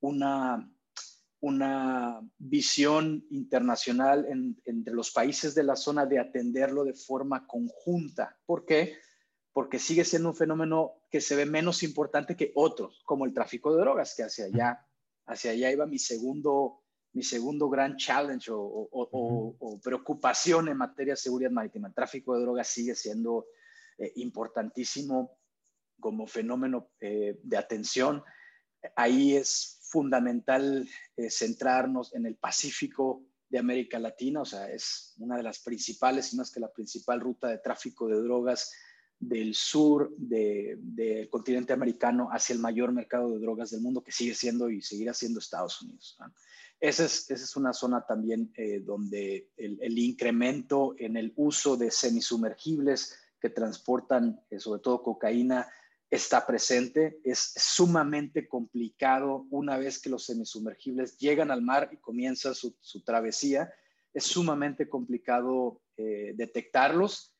una, 0.00 0.68
una 1.38 2.20
visión 2.36 3.24
internacional 3.30 4.26
entre 4.64 4.92
los 4.92 5.12
países 5.12 5.54
de 5.54 5.62
la 5.62 5.76
zona 5.76 6.04
de 6.04 6.18
atenderlo 6.18 6.82
de 6.82 6.94
forma 6.94 7.46
conjunta. 7.46 8.36
¿Por 8.44 8.66
qué? 8.66 8.96
Porque 9.52 9.78
sigue 9.78 10.04
siendo 10.04 10.30
un 10.30 10.34
fenómeno 10.34 10.94
que 11.08 11.20
se 11.20 11.36
ve 11.36 11.46
menos 11.46 11.84
importante 11.84 12.36
que 12.36 12.50
otros, 12.56 13.00
como 13.04 13.24
el 13.24 13.32
tráfico 13.32 13.72
de 13.72 13.82
drogas, 13.82 14.14
que 14.16 14.24
hacia 14.24 14.46
allá, 14.46 14.84
hacia 15.26 15.52
allá 15.52 15.70
iba 15.70 15.86
mi 15.86 16.00
segundo, 16.00 16.82
mi 17.12 17.22
segundo 17.22 17.68
gran 17.68 17.96
challenge 17.96 18.50
o, 18.50 18.58
o 18.58 19.80
preocupación 19.80 20.68
en 20.68 20.76
materia 20.76 21.12
de 21.12 21.18
seguridad 21.18 21.52
marítima. 21.52 21.86
El 21.86 21.94
tráfico 21.94 22.34
de 22.34 22.42
drogas 22.42 22.66
sigue 22.66 22.96
siendo 22.96 23.46
eh, 23.98 24.12
importantísimo 24.16 25.38
como 26.00 26.26
fenómeno 26.26 26.90
eh, 27.00 27.38
de 27.42 27.56
atención. 27.56 28.24
Ahí 28.96 29.36
es 29.36 29.78
fundamental 29.82 30.88
eh, 31.16 31.30
centrarnos 31.30 32.12
en 32.14 32.26
el 32.26 32.34
Pacífico 32.34 33.22
de 33.48 33.58
América 33.58 34.00
Latina, 34.00 34.40
o 34.40 34.44
sea, 34.44 34.68
es 34.68 35.14
una 35.18 35.36
de 35.36 35.44
las 35.44 35.60
principales, 35.60 36.34
no 36.34 36.42
es 36.42 36.50
que 36.50 36.58
la 36.58 36.72
principal 36.72 37.20
ruta 37.20 37.46
de 37.46 37.58
tráfico 37.58 38.08
de 38.08 38.20
drogas 38.20 38.72
del 39.20 39.54
sur 39.54 40.12
del 40.18 41.30
continente 41.30 41.72
americano 41.72 42.28
hacia 42.32 42.54
el 42.54 42.58
mayor 42.58 42.90
mercado 42.90 43.30
de 43.30 43.38
drogas 43.38 43.70
del 43.70 43.80
mundo, 43.80 44.02
que 44.02 44.10
sigue 44.10 44.34
siendo 44.34 44.68
y 44.70 44.82
seguirá 44.82 45.14
siendo 45.14 45.38
Estados 45.38 45.80
Unidos. 45.82 46.18
Esa, 46.80 47.04
es, 47.04 47.30
esa, 47.30 47.44
es, 47.44 47.54
una 47.54 47.72
zona 47.72 48.04
también 48.04 48.52
donde 48.82 49.52
el, 49.56 49.78
el, 49.80 49.98
incremento 49.98 50.96
en 50.98 51.16
el 51.16 51.32
uso 51.36 51.76
de 51.76 51.92
semisumergibles 51.92 53.16
que 53.44 53.50
transportan 53.50 54.42
eh, 54.48 54.58
sobre 54.58 54.80
todo 54.80 55.02
cocaína 55.02 55.70
está 56.08 56.46
presente. 56.46 57.20
Es 57.22 57.52
sumamente 57.54 58.48
complicado 58.48 59.46
una 59.50 59.76
vez 59.76 59.98
que 59.98 60.08
los 60.08 60.24
semisumergibles 60.24 61.18
llegan 61.18 61.50
al 61.50 61.60
mar 61.60 61.90
y 61.92 61.98
comienza 61.98 62.54
su, 62.54 62.74
travesía. 63.04 63.70
Es 64.14 64.24
sumamente 64.24 64.88
complicado 64.88 65.82
eh, 65.98 66.32
detectarlos, 66.34 67.36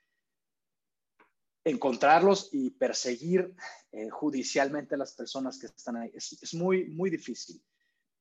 encontrarlos 1.65 2.51
y 2.53 2.73
perseguir 2.73 3.55
eh, 3.91 4.11
judicialmente 4.11 4.97
a 4.97 4.99
las 4.99 5.15
personas 5.15 5.59
que 5.59 5.69
están 5.69 5.97
ahí. 5.97 6.11
Es, 6.13 6.37
es 6.43 6.53
muy, 6.53 6.85
muy 6.85 7.09
difícil. 7.09 7.65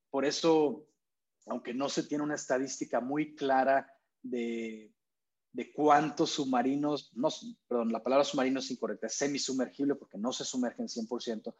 Por 0.08 0.24
eso, 0.24 0.88
aunque 1.44 1.74
no 1.74 1.90
se 1.90 2.04
tiene 2.04 2.24
una 2.24 2.36
estadística 2.36 3.02
muy 3.02 3.34
clara 3.34 3.92
de 4.22 4.93
de 5.54 5.72
cuántos 5.72 6.30
submarinos, 6.30 7.12
no, 7.14 7.28
perdón, 7.68 7.92
la 7.92 8.02
palabra 8.02 8.24
submarino 8.24 8.58
es 8.58 8.72
incorrecta, 8.72 9.06
es 9.06 9.14
semisumergible 9.14 9.94
porque 9.94 10.18
no 10.18 10.32
se 10.32 10.44
sumergen 10.44 10.88
100%. 10.88 11.54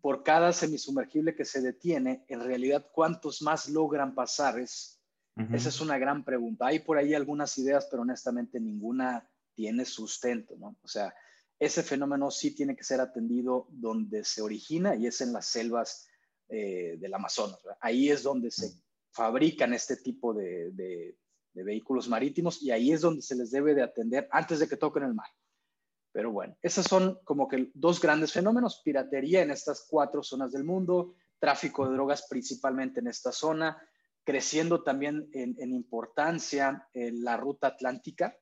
Por 0.00 0.24
cada 0.24 0.52
semisumergible 0.52 1.36
que 1.36 1.44
se 1.44 1.60
detiene, 1.62 2.24
en 2.28 2.40
realidad, 2.40 2.90
¿cuántos 2.92 3.40
más 3.40 3.68
logran 3.68 4.16
pasar? 4.16 4.58
Es, 4.58 5.00
Esa 5.52 5.68
es 5.68 5.80
una 5.80 5.98
gran 5.98 6.24
pregunta. 6.24 6.66
Hay 6.66 6.80
por 6.80 6.98
ahí 6.98 7.14
algunas 7.14 7.56
ideas, 7.58 7.86
pero 7.88 8.02
honestamente 8.02 8.58
ninguna 8.58 9.30
tiene 9.54 9.84
sustento, 9.84 10.56
¿no? 10.56 10.76
O 10.82 10.88
sea, 10.88 11.14
ese 11.60 11.84
fenómeno 11.84 12.32
sí 12.32 12.56
tiene 12.56 12.74
que 12.74 12.82
ser 12.82 13.00
atendido 13.00 13.68
donde 13.70 14.24
se 14.24 14.42
origina 14.42 14.96
y 14.96 15.06
es 15.06 15.20
en 15.20 15.32
las 15.32 15.46
selvas 15.46 16.08
eh, 16.48 16.96
del 16.98 17.14
Amazonas. 17.14 17.60
Ahí 17.80 18.10
es 18.10 18.24
donde 18.24 18.50
se 18.50 18.72
fabrican 19.12 19.74
este 19.74 19.96
tipo 19.96 20.34
de, 20.34 20.72
de 20.72 21.16
vehículos 21.54 22.08
marítimos 22.08 22.62
y 22.62 22.70
ahí 22.70 22.92
es 22.92 23.00
donde 23.00 23.22
se 23.22 23.34
les 23.34 23.50
debe 23.50 23.74
de 23.74 23.82
atender 23.82 24.28
antes 24.30 24.60
de 24.60 24.68
que 24.68 24.76
toquen 24.76 25.02
el 25.04 25.14
mar. 25.14 25.28
Pero 26.12 26.32
bueno, 26.32 26.56
esos 26.62 26.86
son 26.86 27.18
como 27.24 27.48
que 27.48 27.70
dos 27.74 28.00
grandes 28.00 28.32
fenómenos, 28.32 28.80
piratería 28.84 29.42
en 29.42 29.50
estas 29.50 29.86
cuatro 29.88 30.22
zonas 30.22 30.52
del 30.52 30.64
mundo, 30.64 31.14
tráfico 31.38 31.86
de 31.86 31.94
drogas 31.94 32.26
principalmente 32.28 33.00
en 33.00 33.08
esta 33.08 33.32
zona, 33.32 33.80
creciendo 34.24 34.82
también 34.82 35.28
en, 35.32 35.72
importancia 35.72 36.88
la 36.92 37.36
ruta 37.36 37.68
atlántica, 37.68 38.36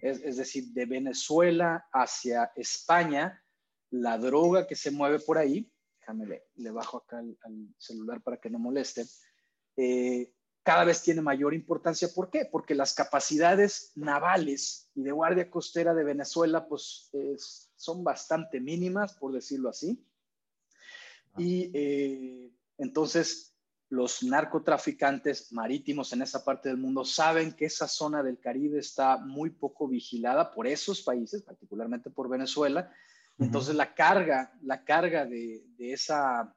es, 0.00 0.36
decir, 0.36 0.66
de 0.72 0.86
Venezuela 0.86 1.86
hacia 1.92 2.52
España, 2.54 3.42
la 3.90 4.18
droga 4.18 4.66
que 4.66 4.76
se 4.76 4.90
mueve 4.90 5.18
por 5.20 5.38
ahí, 5.38 5.70
déjame 6.00 6.42
le, 6.56 6.70
bajo 6.70 6.98
acá 6.98 7.18
al, 7.18 7.74
celular 7.78 8.22
para 8.22 8.36
que 8.36 8.50
no 8.50 8.58
moleste, 8.58 9.06
eh, 9.76 10.33
cada 10.64 10.84
vez 10.84 11.02
tiene 11.02 11.20
mayor 11.20 11.52
importancia. 11.54 12.08
¿Por 12.12 12.30
qué? 12.30 12.48
Porque 12.50 12.74
las 12.74 12.94
capacidades 12.94 13.92
navales 13.94 14.90
y 14.94 15.02
de 15.02 15.12
guardia 15.12 15.50
costera 15.50 15.94
de 15.94 16.04
Venezuela 16.04 16.66
pues 16.66 17.10
son 17.76 18.02
bastante 18.02 18.60
mínimas, 18.60 19.12
por 19.14 19.32
decirlo 19.32 19.68
así. 19.68 20.02
Y 21.36 21.70
eh, 21.74 22.50
entonces 22.78 23.54
los 23.90 24.22
narcotraficantes 24.22 25.52
marítimos 25.52 26.14
en 26.14 26.22
esa 26.22 26.42
parte 26.42 26.70
del 26.70 26.78
mundo 26.78 27.04
saben 27.04 27.52
que 27.52 27.66
esa 27.66 27.86
zona 27.86 28.22
del 28.22 28.40
Caribe 28.40 28.78
está 28.78 29.18
muy 29.18 29.50
poco 29.50 29.86
vigilada 29.86 30.50
por 30.50 30.66
esos 30.66 31.02
países, 31.02 31.42
particularmente 31.42 32.10
por 32.10 32.30
Venezuela. 32.30 32.90
Entonces 33.38 33.74
la 33.74 33.94
carga, 33.94 34.52
la 34.62 34.82
carga 34.82 35.26
de, 35.26 35.62
esa, 35.78 36.56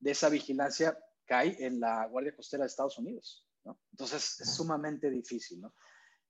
de 0.00 0.10
esa 0.10 0.30
vigilancia 0.30 0.96
cae 1.24 1.56
en 1.64 1.80
la 1.80 2.06
Guardia 2.06 2.34
Costera 2.34 2.64
de 2.64 2.68
Estados 2.68 2.98
Unidos. 2.98 3.46
Entonces 3.92 4.40
es 4.40 4.54
sumamente 4.54 5.10
difícil. 5.10 5.62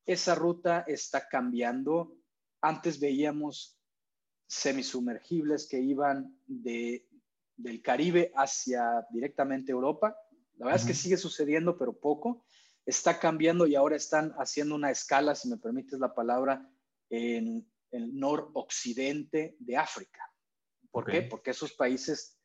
Esa 0.04 0.34
ruta 0.34 0.84
está 0.86 1.28
cambiando. 1.28 2.16
Antes 2.60 3.00
veíamos 3.00 3.78
semisumergibles 4.46 5.66
que 5.66 5.80
iban 5.80 6.38
de, 6.46 7.08
del 7.56 7.80
Caribe 7.80 8.32
hacia 8.34 9.06
directamente 9.10 9.72
Europa 9.72 10.16
la 10.62 10.66
verdad 10.66 10.80
es 10.80 10.86
que 10.86 10.94
sigue 10.94 11.16
sucediendo, 11.16 11.76
pero 11.76 11.98
poco. 11.98 12.44
Está 12.84 13.18
cambiando 13.18 13.66
y 13.66 13.74
ahora 13.74 13.96
están 13.96 14.32
haciendo 14.38 14.74
una 14.74 14.90
escala, 14.90 15.34
si 15.34 15.48
me 15.48 15.56
permites 15.56 15.98
la 15.98 16.14
palabra, 16.14 16.68
en 17.10 17.68
el 17.90 18.14
noroccidente 18.18 19.56
de 19.58 19.76
África. 19.76 20.20
¿Por 20.90 21.10
qué? 21.10 21.22
Porque 21.22 21.50
esos 21.50 21.72
países 21.72 22.38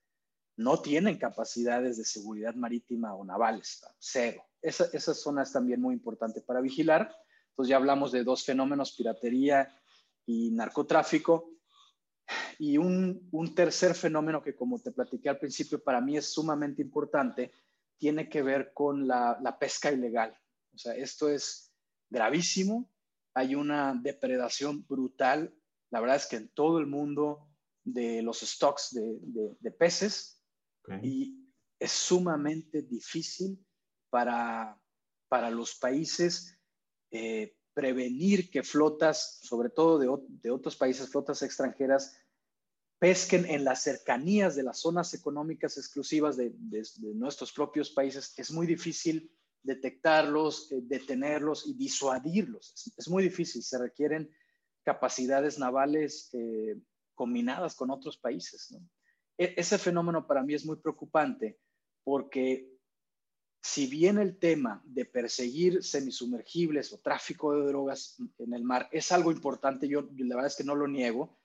no 0.57 0.81
tienen 0.81 1.17
capacidades 1.17 1.97
de 1.97 2.05
seguridad 2.05 2.55
marítima 2.55 3.13
o 3.15 3.23
navales, 3.23 3.85
cero. 3.99 4.43
Esa, 4.61 4.85
esa 4.91 5.13
zona 5.13 5.43
es 5.43 5.51
también 5.51 5.79
muy 5.79 5.93
importante 5.93 6.41
para 6.41 6.61
vigilar. 6.61 7.15
Entonces 7.51 7.69
ya 7.69 7.77
hablamos 7.77 8.11
de 8.11 8.23
dos 8.23 8.43
fenómenos, 8.43 8.95
piratería 8.95 9.71
y 10.25 10.51
narcotráfico. 10.51 11.51
Y 12.59 12.77
un, 12.77 13.29
un 13.31 13.55
tercer 13.55 13.93
fenómeno 13.93 14.41
que, 14.41 14.55
como 14.55 14.79
te 14.79 14.91
platiqué 14.91 15.29
al 15.29 15.39
principio, 15.39 15.81
para 15.81 16.01
mí 16.01 16.17
es 16.17 16.25
sumamente 16.25 16.81
importante, 16.81 17.51
tiene 17.97 18.29
que 18.29 18.41
ver 18.41 18.73
con 18.73 19.07
la, 19.07 19.57
pesca 19.59 19.91
ilegal. 19.91 20.37
O 20.73 20.77
sea, 20.77 20.95
esto 20.95 21.29
es 21.29 21.73
gravísimo. 22.09 22.89
Hay 23.33 23.55
una 23.55 23.93
depredación 23.93 24.85
brutal. 24.87 25.53
La 25.89 25.99
verdad 25.99 26.17
es 26.17 26.25
que 26.25 26.37
en 26.37 26.49
todo 26.49 26.79
el 26.79 26.87
mundo 26.87 27.47
de 27.83 28.21
los 28.21 28.41
stocks 28.41 28.93
de, 28.93 29.71
peces 29.71 30.36
y 31.01 31.47
es 31.79 31.91
sumamente 31.91 32.81
difícil 32.81 33.63
para, 34.09 34.79
para 35.27 35.49
los 35.49 35.75
países 35.75 36.57
eh, 37.11 37.55
prevenir 37.73 38.49
que 38.49 38.63
flotas, 38.63 39.39
sobre 39.43 39.69
todo 39.69 39.99
de, 39.99 40.07
de, 40.41 40.51
otros 40.51 40.75
países, 40.75 41.09
flotas 41.09 41.41
extranjeras, 41.41 42.17
pesquen 42.99 43.45
en 43.45 43.63
las 43.63 43.83
cercanías 43.83 44.55
de 44.55 44.63
las 44.63 44.79
zonas 44.79 45.13
económicas 45.13 45.77
exclusivas 45.77 46.37
de, 46.37 46.53
nuestros 47.13 47.51
propios 47.51 47.91
países, 47.91 48.33
es 48.37 48.51
muy 48.51 48.65
difícil 48.65 49.31
detectarlos, 49.61 50.71
eh, 50.71 50.79
detenerlos 50.81 51.67
y 51.67 51.73
disuadirlos. 51.73 52.93
Es, 52.97 53.09
muy 53.09 53.23
difícil, 53.23 53.61
se 53.61 53.77
requieren 53.77 54.31
capacidades 54.83 55.59
navales 55.59 56.29
eh, 56.33 56.79
combinadas 57.13 57.75
con 57.75 57.91
otros 57.91 58.17
países. 58.17 58.71
E, 58.71 58.79
ese 59.37 59.77
fenómeno 59.77 60.25
para 60.25 60.43
mí 60.43 60.53
es 60.53 60.65
muy 60.65 60.77
preocupante 60.77 61.59
porque 62.03 62.77
si 63.61 63.87
bien 63.87 64.17
el 64.17 64.39
tema 64.39 64.81
de 64.85 65.05
perseguir 65.05 65.83
semisumergibles 65.83 66.93
o 66.93 66.99
tráfico 66.99 67.53
de 67.53 67.67
drogas 67.67 68.17
en 68.37 68.53
el 68.53 68.63
mar 68.63 68.87
es 68.91 69.11
algo 69.11 69.31
importante, 69.31 69.87
yo 69.87 70.07
la 70.17 70.35
verdad 70.35 70.51
es 70.51 70.55
que 70.55 70.63
no 70.63 70.75
lo 70.75 70.87
niego, 70.87 71.37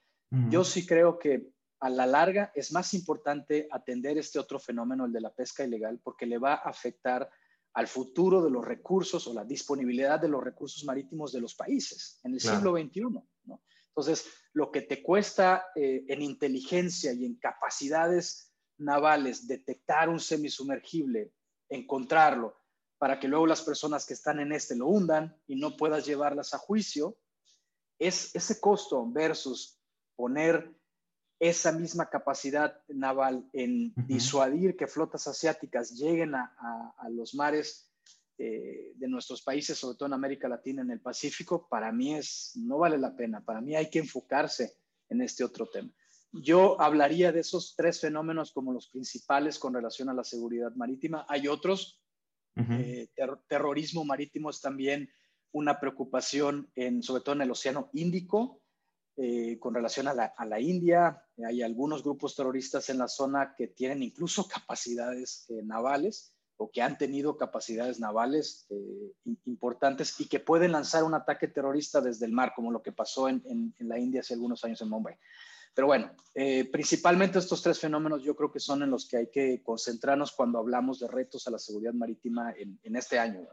yo 0.49 0.65
sí 0.65 0.87
creo 0.87 1.19
que 1.19 1.53
a 1.81 1.91
la 1.91 2.07
larga 2.07 2.53
es 2.55 2.73
más 2.73 2.95
importante 2.95 3.69
atender 3.71 4.17
este 4.17 4.39
otro 4.39 4.59
fenómeno, 4.59 5.05
el 5.05 5.13
de 5.13 5.21
la 5.21 5.35
pesca 5.35 5.65
ilegal, 5.65 6.01
porque 6.03 6.25
le 6.25 6.39
va 6.39 6.55
a 6.55 6.71
afectar 6.71 7.29
al 7.75 7.89
futuro 7.89 8.43
de 8.43 8.51
los 8.51 8.65
recursos 8.65 9.27
o 9.27 9.35
la 9.35 9.45
disponibilidad 9.45 10.21
de 10.21 10.29
los 10.29 10.43
recursos 10.43 10.85
marítimos 10.85 11.33
de 11.33 11.41
los 11.41 11.55
países 11.55 12.21
en 12.23 12.35
el 12.35 12.41
siglo 12.41 12.77
XXI. 12.77 13.21
Entonces, 13.95 14.27
lo 14.55 14.71
que 14.71 14.83
te 14.83 15.03
cuesta 15.03 15.67
eh, 15.75 16.05
en 16.09 16.23
inteligencia 16.23 17.13
y 17.13 17.25
en 17.25 17.37
capacidades 17.37 18.53
navales 18.79 19.47
detectar 19.47 20.09
un 20.09 20.19
semisumergible, 20.19 21.33
encontrarlo, 21.69 22.57
para 22.99 23.19
que 23.19 23.29
luego 23.29 23.47
las 23.47 23.63
personas 23.63 24.07
que 24.07 24.15
están 24.15 24.41
en 24.41 24.53
este 24.53 24.77
lo 24.77 24.87
hundan 24.87 25.37
y 25.47 25.57
no 25.57 25.77
puedas 25.77 26.07
llevarlas 26.07 26.55
a 26.55 26.59
juicio, 26.59 27.19
es 27.99 28.35
ese 28.35 28.61
costo 28.61 29.05
versus 29.11 29.79
poner 30.17 30.75
esa 31.39 31.73
misma 31.73 32.09
capacidad 32.09 32.81
naval 32.89 33.49
en 33.53 33.93
disuadir 34.07 34.77
que 34.77 34.87
flotas 34.87 35.27
asiáticas 35.27 35.91
lleguen 35.91 36.35
a, 36.37 36.55
los 37.11 37.35
mares 37.35 37.92
eh, 38.45 38.95
de 38.97 39.07
nuestros 39.07 39.41
países, 39.41 39.79
sobre 39.79 39.97
todo 39.97 40.09
en 40.09 40.15
América 40.15 40.49
Latina, 40.49 40.83
en 40.83 40.91
el 40.91 41.01
Pacífico, 41.01 41.69
para 41.69 41.93
mí 41.93 42.17
es, 42.17 42.51
no 42.57 42.79
vale 42.79 42.99
la 42.99 43.15
pena. 43.15 43.41
Para 43.45 43.61
mí 43.61 43.77
hay 43.77 43.89
que 43.89 44.01
enfocarse 44.01 44.79
en 45.09 45.23
este 45.23 45.45
otro 45.45 45.69
tema. 45.69 45.93
Yo 46.33 46.81
hablaría 46.81 47.31
de 47.31 47.39
esos 47.39 47.77
tres 47.77 48.01
fenómenos 48.01 48.51
como 48.51 48.73
los 48.73 48.89
principales 48.89 49.61
con 49.61 49.75
relación 49.75 50.09
a 50.09 50.15
la 50.15 50.25
seguridad 50.25 50.75
marítima. 50.75 51.25
Hay 51.29 51.47
otros. 51.47 52.03
Eh, 52.57 53.09
terrorismo 53.47 54.05
marítimo 54.05 54.51
es 54.51 54.61
también 54.61 55.09
una 55.53 55.79
preocupación, 55.79 56.69
en, 56.75 57.01
sobre 57.01 57.23
todo 57.23 57.37
en 57.37 57.43
el 57.43 57.51
Océano 57.53 57.91
Índico, 57.93 58.61
eh, 59.19 59.57
con 59.61 59.73
relación 59.73 60.09
a 60.09 60.15
la, 60.15 60.61
India. 60.61 61.23
Hay 61.47 61.63
algunos 61.63 62.03
grupos 62.03 62.35
terroristas 62.35 62.91
en 62.91 62.99
la 62.99 63.07
zona 63.07 63.55
que 63.57 63.69
tienen 63.69 64.03
incluso 64.03 64.49
capacidades 64.49 65.47
eh, 65.49 65.63
navales 65.63 66.35
que 66.71 66.83
han 66.83 66.99
tenido 66.99 67.37
capacidades 67.37 67.99
navales 67.99 68.67
eh, 68.71 69.13
importantes 69.47 70.21
y 70.21 70.29
que 70.29 70.41
pueden 70.41 70.73
lanzar 70.73 71.05
un 71.05 71.15
ataque 71.15 71.49
terrorista 71.49 72.01
desde 72.01 72.27
el 72.27 72.33
mar, 72.33 72.53
como 72.55 72.71
lo 72.71 72.83
que 72.83 72.93
pasó 72.93 73.29
en, 73.29 73.75
la 73.79 73.99
India 73.99 74.21
hace 74.21 74.35
algunos 74.35 74.63
años 74.65 74.81
en 74.83 74.89
Mumbai. 74.89 75.19
Pero 75.75 75.87
bueno, 75.87 76.13
principalmente 76.71 77.39
estos 77.39 77.63
tres 77.63 77.81
fenómenos 77.81 78.23
yo 78.23 78.37
creo 78.37 78.53
que 78.53 78.61
son 78.61 78.83
en 78.83 78.91
los 78.91 79.09
que 79.09 79.17
hay 79.17 79.31
que 79.31 79.63
concentrarnos 79.63 80.33
cuando 80.33 80.59
hablamos 80.59 81.01
de 81.01 81.09
retos 81.09 81.49
a 81.49 81.51
la 81.51 81.59
seguridad 81.59 81.95
marítima 81.95 82.53
en, 82.55 82.95
este 82.95 83.19
año. 83.19 83.49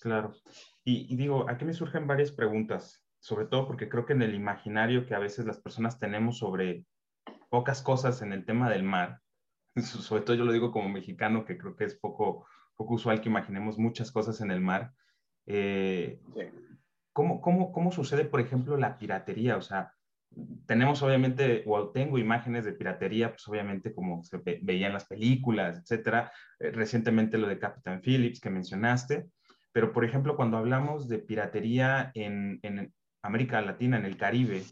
Claro. 0.00 0.34
Y, 0.82 1.12
y, 1.12 1.16
digo, 1.16 1.48
aquí 1.48 1.64
me 1.64 1.72
surgen 1.72 2.08
varias 2.08 2.32
preguntas 2.32 3.04
sobre 3.20 3.46
todo 3.46 3.66
porque 3.66 3.88
creo 3.88 4.06
que 4.06 4.14
en 4.14 4.22
el 4.22 4.34
imaginario 4.34 5.06
que 5.06 5.14
a 5.14 5.18
veces 5.18 5.44
las 5.44 5.58
personas 5.58 5.98
tenemos 5.98 6.38
sobre 6.38 6.84
pocas 7.50 7.82
cosas 7.82 8.22
en 8.22 8.32
el 8.32 8.44
tema 8.44 8.70
del 8.70 8.82
mar, 8.82 9.20
sobre 9.82 10.22
todo 10.22 10.36
yo 10.36 10.44
lo 10.44 10.52
digo 10.52 10.72
como 10.72 10.88
mexicano, 10.88 11.44
que 11.44 11.58
creo 11.58 11.76
que 11.76 11.84
es 11.84 11.94
poco, 11.94 12.46
poco 12.76 12.94
usual 12.94 13.20
que 13.20 13.28
imaginemos 13.28 13.78
muchas 13.78 14.10
cosas 14.12 14.40
en 14.40 14.50
el 14.50 14.60
mar. 14.60 14.92
Eh, 15.46 16.20
¿cómo, 17.12 17.40
cómo, 17.40 17.72
cómo, 17.72 17.92
sucede, 17.92 18.24
por 18.24 18.40
ejemplo, 18.40 18.76
la 18.76 18.98
piratería? 18.98 19.56
O 19.56 19.62
sea, 19.62 19.92
tenemos 20.66 21.02
obviamente, 21.02 21.64
o 21.66 21.90
tengo 21.90 22.18
imágenes 22.18 22.64
de 22.64 22.72
piratería, 22.72 23.30
pues 23.30 23.46
obviamente 23.48 23.92
como 23.94 24.22
se 24.22 24.38
veía 24.62 24.86
en 24.86 24.92
las 24.92 25.06
películas, 25.06 25.78
etcétera. 25.78 26.32
Eh, 26.58 26.70
recientemente 26.70 27.38
lo 27.38 27.48
de 27.48 27.58
Captain 27.58 28.00
Phillips 28.00 28.40
que 28.40 28.50
mencionaste. 28.50 29.28
Pero, 29.72 29.92
por 29.92 30.04
ejemplo, 30.04 30.36
cuando 30.36 30.56
hablamos 30.56 31.08
de 31.08 31.18
piratería 31.18 32.10
en, 32.14 32.58
en, 32.62 32.92
América 33.22 33.60
Latina, 33.60 33.98
en 33.98 34.06
el 34.06 34.16
Caribe. 34.16 34.64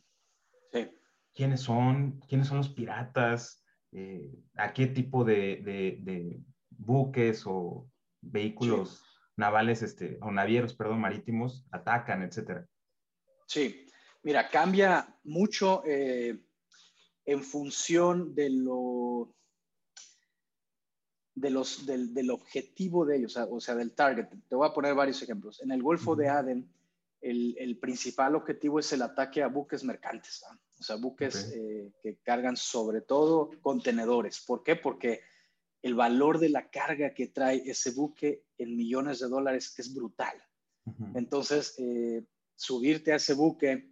¿Quiénes 1.35 1.61
son? 1.61 2.21
¿Quiénes 2.29 2.49
son 2.49 2.57
los 2.57 2.71
piratas? 2.71 3.64
Eh, 3.92 4.31
¿A 4.57 4.72
qué 4.72 4.87
tipo 4.87 5.24
de, 5.24 6.40
buques 6.70 7.42
o 7.46 7.88
vehículos 8.20 9.03
navales, 9.37 9.83
este, 9.83 10.18
o 10.20 10.31
navieros, 10.31 10.74
perdón, 10.74 11.01
marítimos 11.01 11.66
atacan, 11.70 12.22
etcétera? 12.22 12.66
Sí, 13.46 13.87
mira, 14.22 14.48
cambia 14.48 15.16
mucho 15.24 15.83
eh, 15.87 16.38
en 17.24 17.42
función 17.42 18.35
de 18.35 18.51
lo 18.51 19.35
de 21.35 21.51
los, 21.51 21.87
del, 21.87 22.31
objetivo 22.31 23.07
de 23.07 23.16
ellos, 23.16 23.37
o 23.37 23.61
sea, 23.61 23.74
del 23.74 23.94
target. 23.94 24.27
Te 24.48 24.57
voy 24.57 24.68
a 24.68 24.72
poner 24.72 24.94
varios 24.94 25.22
ejemplos. 25.22 25.62
En 25.62 25.70
el 25.70 25.83
Golfo 25.83 26.16
de 26.16 26.29
Aden, 26.29 26.68
el, 27.20 27.79
principal 27.81 28.35
objetivo 28.35 28.79
es 28.79 28.92
el 28.92 29.03
ataque 29.03 29.42
a 29.42 29.48
buques 29.48 29.85
mercantes, 29.85 30.44
o 30.79 30.83
sea, 30.83 30.97
buques 30.97 31.53
eh, 31.55 31.93
que 32.03 32.19
cargan 32.19 32.57
sobre 32.57 33.01
todo 33.01 33.51
contenedores. 33.61 34.41
¿Por 34.47 34.62
qué? 34.62 34.77
Porque 34.77 35.21
el 35.83 35.95
valor 35.95 36.38
de 36.38 36.51
la 36.51 36.71
carga 36.71 37.14
que 37.14 37.29
trae 37.29 37.62
ese 37.64 37.93
buque 37.93 38.45
en 38.59 38.77
millones 38.77 39.21
de 39.21 39.29
dólares 39.29 39.75
es 39.79 39.95
brutal. 39.95 40.43
Entonces, 41.14 41.75
eh, 41.79 42.25
subirte 42.57 43.12
a 43.12 43.17
ese 43.17 43.35
buque, 43.35 43.91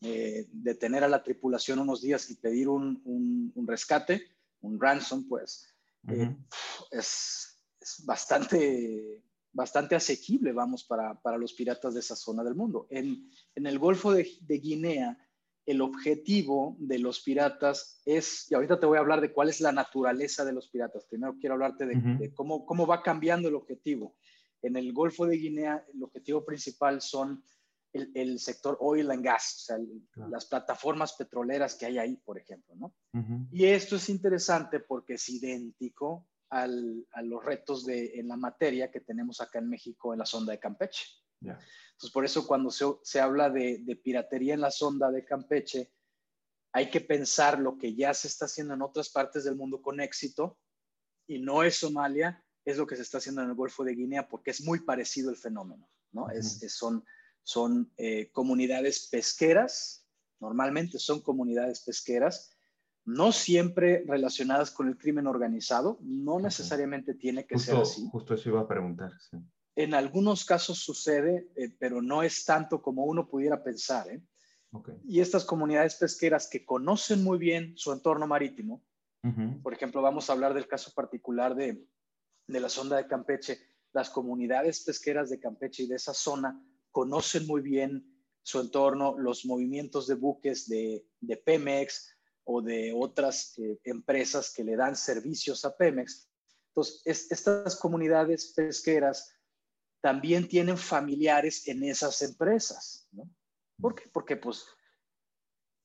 eh, 0.00 0.46
detener 0.52 1.02
a 1.02 1.08
la 1.08 1.22
tripulación 1.22 1.80
unos 1.80 2.02
días 2.02 2.30
y 2.30 2.36
pedir 2.36 2.68
un, 2.68 3.52
rescate, 3.66 4.22
un 4.60 4.80
ransom, 4.80 5.26
pues, 5.28 5.74
eh, 6.08 6.36
es, 6.90 7.64
bastante, 8.04 9.24
bastante 9.52 9.96
asequible, 9.96 10.52
vamos, 10.52 10.84
para, 10.84 11.18
los 11.38 11.52
piratas 11.52 11.94
de 11.94 12.00
esa 12.00 12.14
zona 12.14 12.44
del 12.44 12.54
mundo. 12.54 12.86
En, 12.90 13.28
el 13.56 13.78
Golfo 13.78 14.12
de, 14.12 14.24
Guinea, 14.48 15.18
el 15.68 15.82
objetivo 15.82 16.76
de 16.78 16.98
los 16.98 17.20
piratas 17.20 18.00
es, 18.06 18.50
y 18.50 18.54
ahorita 18.54 18.80
te 18.80 18.86
voy 18.86 18.96
a 18.96 19.00
hablar 19.00 19.20
de 19.20 19.34
cuál 19.34 19.50
es 19.50 19.60
la 19.60 19.70
naturaleza 19.70 20.42
de 20.42 20.54
los 20.54 20.70
piratas. 20.70 21.04
Primero 21.04 21.36
quiero 21.38 21.56
hablarte 21.56 21.84
de, 21.84 22.32
cómo, 22.32 22.64
cómo 22.64 22.86
va 22.86 23.02
cambiando 23.02 23.48
el 23.48 23.54
objetivo. 23.54 24.16
En 24.62 24.76
el 24.76 24.94
Golfo 24.94 25.26
de 25.26 25.36
Guinea, 25.36 25.84
el 25.92 26.02
objetivo 26.02 26.42
principal 26.42 27.02
son 27.02 27.44
el, 27.92 28.38
sector 28.38 28.78
oil 28.80 29.10
and 29.10 29.22
gas, 29.22 29.56
o 29.56 29.60
sea, 29.66 29.78
las 30.30 30.46
plataformas 30.46 31.12
petroleras 31.12 31.74
que 31.74 31.84
hay 31.84 31.98
ahí, 31.98 32.16
por 32.16 32.38
ejemplo, 32.38 32.74
¿no? 32.74 32.94
Y 33.52 33.66
esto 33.66 33.96
es 33.96 34.08
interesante 34.08 34.80
porque 34.80 35.14
es 35.14 35.28
idéntico 35.28 36.28
a 36.48 36.66
los 36.66 37.44
retos 37.44 37.84
de, 37.84 38.18
en 38.18 38.28
la 38.28 38.38
materia 38.38 38.90
que 38.90 39.00
tenemos 39.00 39.42
acá 39.42 39.58
en 39.58 39.68
México 39.68 40.14
en 40.14 40.20
la 40.20 40.24
sonda 40.24 40.52
de 40.52 40.60
Campeche. 40.60 41.04
Entonces, 41.40 42.10
por 42.12 42.24
eso 42.24 42.46
cuando 42.46 42.70
se, 42.70 42.84
se 43.02 43.20
habla 43.20 43.50
de, 43.50 43.78
de, 43.78 43.96
piratería 43.96 44.54
en 44.54 44.60
la 44.60 44.70
sonda 44.70 45.10
de 45.10 45.24
Campeche, 45.24 45.92
hay 46.72 46.90
que 46.90 47.00
pensar 47.00 47.58
lo 47.58 47.78
que 47.78 47.94
ya 47.94 48.12
se 48.14 48.28
está 48.28 48.44
haciendo 48.44 48.74
en 48.74 48.82
otras 48.82 49.08
partes 49.08 49.44
del 49.44 49.56
mundo 49.56 49.80
con 49.80 50.00
éxito 50.00 50.58
y 51.26 51.38
no 51.38 51.62
es 51.62 51.76
Somalia, 51.76 52.44
es 52.64 52.76
lo 52.76 52.86
que 52.86 52.96
se 52.96 53.02
está 53.02 53.18
haciendo 53.18 53.42
en 53.42 53.48
el 53.48 53.54
Golfo 53.54 53.84
de 53.84 53.94
Guinea 53.94 54.28
porque 54.28 54.50
es 54.50 54.60
muy 54.62 54.80
parecido 54.80 55.30
el 55.30 55.36
fenómeno, 55.36 55.88
¿no? 56.12 56.30
es, 56.30 56.60
son 56.74 57.04
son 57.48 57.90
eh, 57.96 58.30
comunidades 58.30 59.08
pesqueras, 59.10 60.06
normalmente 60.38 60.98
son 60.98 61.22
comunidades 61.22 61.80
pesqueras, 61.80 62.50
no 63.06 63.32
siempre 63.32 64.04
relacionadas 64.06 64.70
con 64.70 64.86
el 64.86 64.98
crimen 64.98 65.26
organizado, 65.26 65.98
no 66.02 66.40
necesariamente 66.40 67.14
tiene 67.14 67.46
que 67.46 67.58
ser 67.58 67.76
así. 67.76 68.06
Justo 68.12 68.34
eso 68.34 68.50
iba 68.50 68.60
a 68.60 68.68
preguntar. 68.68 69.12
En 69.78 69.94
algunos 69.94 70.44
casos 70.44 70.80
sucede, 70.80 71.52
eh, 71.54 71.72
pero 71.78 72.02
no 72.02 72.24
es 72.24 72.44
tanto 72.44 72.82
como 72.82 73.04
uno 73.04 73.28
pudiera 73.28 73.62
pensar. 73.62 74.10
¿eh? 74.10 74.20
Y 75.04 75.20
estas 75.20 75.44
comunidades 75.44 75.94
pesqueras 75.94 76.48
que 76.50 76.66
conocen 76.66 77.22
muy 77.22 77.38
bien 77.38 77.74
su 77.76 77.92
entorno 77.92 78.26
marítimo, 78.26 78.82
por 79.62 79.72
ejemplo, 79.72 80.02
vamos 80.02 80.28
a 80.28 80.32
hablar 80.32 80.52
del 80.52 80.66
caso 80.66 80.92
particular 80.94 81.54
de, 81.54 81.86
de 82.48 82.60
la 82.60 82.68
sonda 82.68 82.96
de 82.96 83.06
Campeche, 83.06 83.60
las 83.92 84.10
comunidades 84.10 84.82
pesqueras 84.82 85.30
de 85.30 85.38
Campeche 85.38 85.84
y 85.84 85.86
de 85.86 85.94
esa 85.94 86.14
zona 86.14 86.60
conocen 86.90 87.46
muy 87.46 87.60
bien 87.60 88.04
su 88.42 88.58
entorno, 88.58 89.16
los 89.16 89.44
movimientos 89.44 90.08
de 90.08 90.14
buques 90.14 90.68
de, 90.68 91.04
Pemex 91.44 92.16
o 92.42 92.62
de 92.62 92.92
otras 92.96 93.56
eh, 93.58 93.78
empresas 93.84 94.52
que 94.52 94.64
le 94.64 94.74
dan 94.74 94.96
servicios 94.96 95.64
a 95.64 95.76
Pemex. 95.76 96.28
Entonces, 96.70 97.30
estas 97.30 97.76
comunidades 97.76 98.52
pesqueras 98.56 99.37
también 100.00 100.48
tienen 100.48 100.78
familiares 100.78 101.66
en 101.68 101.84
esas 101.84 102.22
empresas, 102.22 103.08
¿no? 103.12 103.28
¿Por 103.80 103.94
qué? 103.94 104.08
Porque 104.12 104.36
pues 104.36 104.66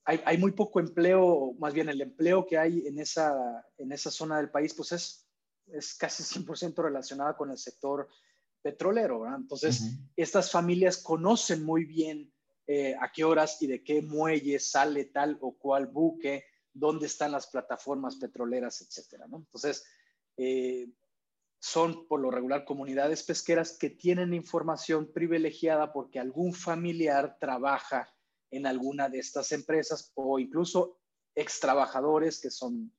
hay, 0.05 0.37
muy 0.37 0.51
poco 0.51 0.79
empleo, 0.79 1.53
más 1.59 1.73
bien 1.73 1.87
el 1.87 2.01
empleo 2.01 2.45
que 2.45 2.57
hay 2.57 2.85
en 2.87 2.99
esa, 2.99 3.65
en 3.77 3.91
esa 3.91 4.11
zona 4.11 4.37
del 4.37 4.51
país, 4.51 4.73
pues 4.73 4.91
es, 4.91 5.27
es 5.67 5.95
casi 5.95 6.23
100% 6.23 6.75
relacionada 6.83 7.37
con 7.37 7.51
el 7.51 7.57
sector 7.57 8.09
petrolero, 8.61 9.21
¿verdad? 9.21 9.39
Entonces, 9.39 9.81
estas 10.17 10.51
familias 10.51 10.97
conocen 10.97 11.63
muy 11.63 11.85
bien 11.85 12.33
eh, 12.67 12.95
a 12.99 13.11
qué 13.13 13.23
horas 13.23 13.61
y 13.61 13.67
de 13.67 13.83
qué 13.83 14.01
muelle 14.01 14.59
sale 14.59 15.05
tal 15.05 15.37
o 15.41 15.57
cual 15.57 15.87
buque, 15.87 16.45
dónde 16.73 17.07
están 17.07 17.31
las 17.31 17.47
plataformas 17.47 18.17
petroleras, 18.17 18.81
etcétera, 18.81 19.27
¿no? 19.27 19.37
Entonces, 19.37 19.85
eh, 20.37 20.89
son 21.63 22.07
por 22.07 22.19
lo 22.19 22.29
regular 22.29 22.65
comunidades 22.65 23.23
pesqueras 23.23 23.77
que 23.77 23.89
tienen 23.89 24.33
información 24.33 25.09
privilegiada 25.13 25.93
porque 25.93 26.19
algún 26.19 26.53
familiar 26.53 27.37
trabaja 27.39 28.13
en 28.51 28.65
alguna 28.65 29.07
de 29.07 29.19
estas 29.19 29.53
empresas 29.53 30.11
o 30.15 30.39
incluso 30.39 30.99
ex 31.35 31.61
trabajadores 31.61 32.41
que 32.41 32.51
son 32.51 32.91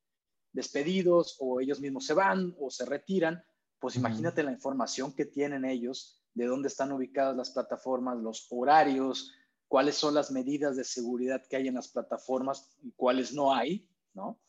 despedidos 0.52 1.36
o 1.40 1.60
ellos 1.60 1.80
mismos 1.80 2.06
se 2.06 2.14
van 2.14 2.54
o 2.58 2.70
se 2.70 2.86
retiran 2.86 3.44
pues 3.84 3.96
imagínate 3.96 4.42
la 4.42 4.50
información 4.50 5.12
que 5.12 5.26
tienen 5.26 5.66
ellos, 5.66 6.24
de 6.32 6.46
dónde 6.46 6.68
están 6.68 6.90
ubicadas 6.90 7.36
las 7.36 7.50
plataformas, 7.50 8.16
los 8.16 8.46
horarios, 8.48 9.34
cuáles 9.68 9.94
son 9.94 10.14
las 10.14 10.30
medidas 10.30 10.74
de 10.74 10.84
seguridad 10.84 11.44
que 11.46 11.56
hay 11.56 11.68
en 11.68 11.74
las 11.74 11.88
plataformas 11.88 12.74
y 12.82 12.92
cuáles 12.92 13.34
no 13.34 13.54
hay, 13.54 13.86
¿no? 14.14 14.40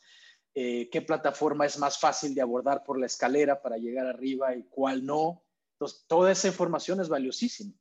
Eh, 0.57 0.89
qué 0.89 1.01
plataforma 1.01 1.65
es 1.65 1.77
más 1.77 1.99
fácil 1.99 2.33
de 2.33 2.41
abordar 2.41 2.85
por 2.85 2.97
la 2.97 3.07
escalera 3.07 3.61
para 3.61 3.77
llegar 3.77 4.07
arriba 4.07 4.55
y 4.55 4.63
cuál 4.63 5.05
no. 5.05 5.43
Entonces, 5.73 6.05
toda 6.07 6.31
esa 6.31 6.47
información 6.47 7.01
es 7.01 7.09
valiosísima. 7.09 7.73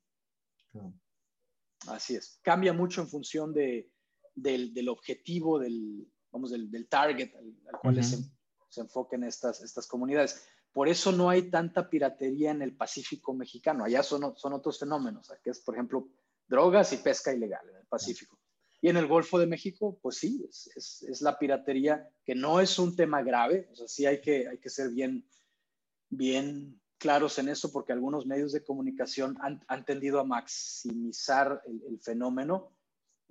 Así 1.87 2.17
es. 2.17 2.41
Cambia 2.43 2.73
mucho 2.73 3.01
en 3.01 3.09
función 3.09 3.55
de, 3.55 3.93
del, 4.35 4.89
objetivo, 4.89 5.61
del, 5.61 6.05
vamos, 6.33 6.51
del, 6.51 6.89
target 6.89 7.33
al, 7.37 7.81
cual 7.81 8.03
se, 8.03 8.19
se, 8.69 8.81
enfoquen 8.81 9.23
estas, 9.23 9.63
estas 9.63 9.87
comunidades. 9.87 10.45
Por 10.73 10.89
eso 10.89 11.13
no 11.13 11.31
hay 11.31 11.51
tanta 11.51 11.89
piratería 11.89 12.51
en 12.51 12.63
el 12.63 12.77
Pacífico 12.77 13.33
mexicano. 13.35 13.85
Allá 13.85 14.03
son, 14.03 14.37
son 14.37 14.53
otros 14.53 14.81
fenómenos, 14.81 15.33
que 15.45 15.51
es, 15.51 15.61
por 15.61 15.77
ejemplo, 15.77 16.09
drogas 16.49 16.93
y 16.93 16.97
pesca 16.97 17.33
ilegal 17.33 17.69
en 17.71 17.77
el 17.77 17.87
Pacífico. 17.87 18.37
Y 18.85 18.90
en 18.90 18.99
el 18.99 19.07
Golfo 19.07 19.38
de 19.38 19.47
México, 19.47 19.99
pues 20.03 20.18
sí, 20.18 20.47
es, 20.47 21.23
la 21.23 21.38
piratería, 21.38 22.07
que 22.23 22.35
no 22.35 22.61
es 22.61 22.79
un 22.79 22.94
tema 22.94 23.23
grave, 23.23 23.66
o 23.73 23.75
sea, 23.75 23.88
sí 23.88 24.05
hay 24.05 24.20
que, 24.20 24.47
hay 24.47 24.59
que 24.59 24.68
ser 24.68 24.90
bien, 24.90 25.27
bien 26.11 26.79
claros 26.99 27.38
en 27.38 27.49
eso, 27.49 27.73
porque 27.73 27.94
algunos 27.94 28.27
medios 28.27 28.53
de 28.53 28.62
comunicación 28.62 29.38
han, 29.40 29.85
tendido 29.87 30.20
a 30.20 30.25
maximizar 30.25 31.62
el, 31.64 31.99
fenómeno. 31.99 32.77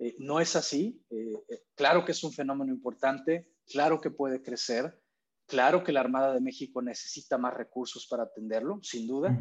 Eh, 0.00 0.16
no 0.18 0.40
es 0.40 0.56
así. 0.56 1.00
Eh, 1.10 1.36
eh, 1.48 1.62
claro 1.76 2.04
que 2.04 2.10
es 2.10 2.24
un 2.24 2.32
fenómeno 2.32 2.72
importante, 2.72 3.48
claro 3.64 4.00
que 4.00 4.10
puede 4.10 4.42
crecer, 4.42 5.00
Claro 5.46 5.84
que 5.84 5.92
la 5.92 6.00
Armada 6.00 6.32
de 6.32 6.40
México 6.40 6.80
necesita 6.80 7.36
más 7.36 7.52
recursos 7.52 8.06
para 8.06 8.22
atenderlo, 8.22 8.80
sin 8.82 9.06
duda, 9.06 9.38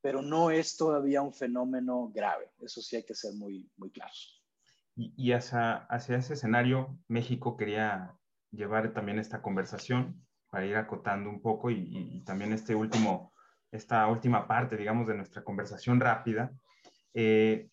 pero 0.00 0.22
no 0.22 0.52
es 0.52 0.76
todavía 0.76 1.22
un 1.22 1.34
fenómeno 1.34 2.08
grave. 2.14 2.52
Eso 2.62 2.80
sí 2.80 2.94
hay 2.94 3.02
que 3.02 3.16
ser 3.16 3.34
muy, 3.34 3.68
muy 3.76 3.90
claros. 3.90 4.39
Y, 5.02 5.32
hacia, 5.32 5.76
hacia, 5.86 6.16
ese 6.16 6.34
escenario, 6.34 6.98
México 7.08 7.56
quería 7.56 8.14
llevar 8.50 8.92
también 8.92 9.18
esta 9.18 9.40
conversación 9.40 10.26
para 10.50 10.66
ir 10.66 10.76
acotando 10.76 11.30
un 11.30 11.40
poco 11.40 11.70
y, 11.70 12.22
también 12.26 12.52
este 12.52 12.74
último, 12.74 13.32
esta 13.72 14.06
última 14.08 14.46
parte, 14.46 14.76
digamos, 14.76 15.06
de 15.06 15.14
nuestra 15.14 15.42
conversación 15.42 16.00
rápida. 16.00 16.52
Eh, 17.14 17.70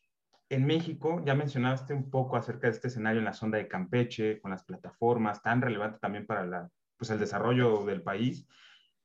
en 0.50 0.66
México, 0.66 1.22
ya 1.26 1.36
mencionaste 1.36 1.94
un 1.94 2.10
poco 2.10 2.38
acerca 2.38 2.68
de 2.68 2.74
este 2.74 2.88
escenario 2.88 3.20
en 3.20 3.26
la 3.26 3.34
sonda 3.34 3.58
de 3.58 3.68
Campeche, 3.68 4.40
con 4.40 4.52
las 4.52 4.64
plataformas, 4.64 5.42
tan 5.42 5.62
relevante 5.62 6.00
también 6.00 6.26
para 6.26 6.46
la 6.46 6.70
pues, 6.98 7.12
el 7.12 7.20
desarrollo 7.20 7.84
del 7.86 8.02
país. 8.02 8.48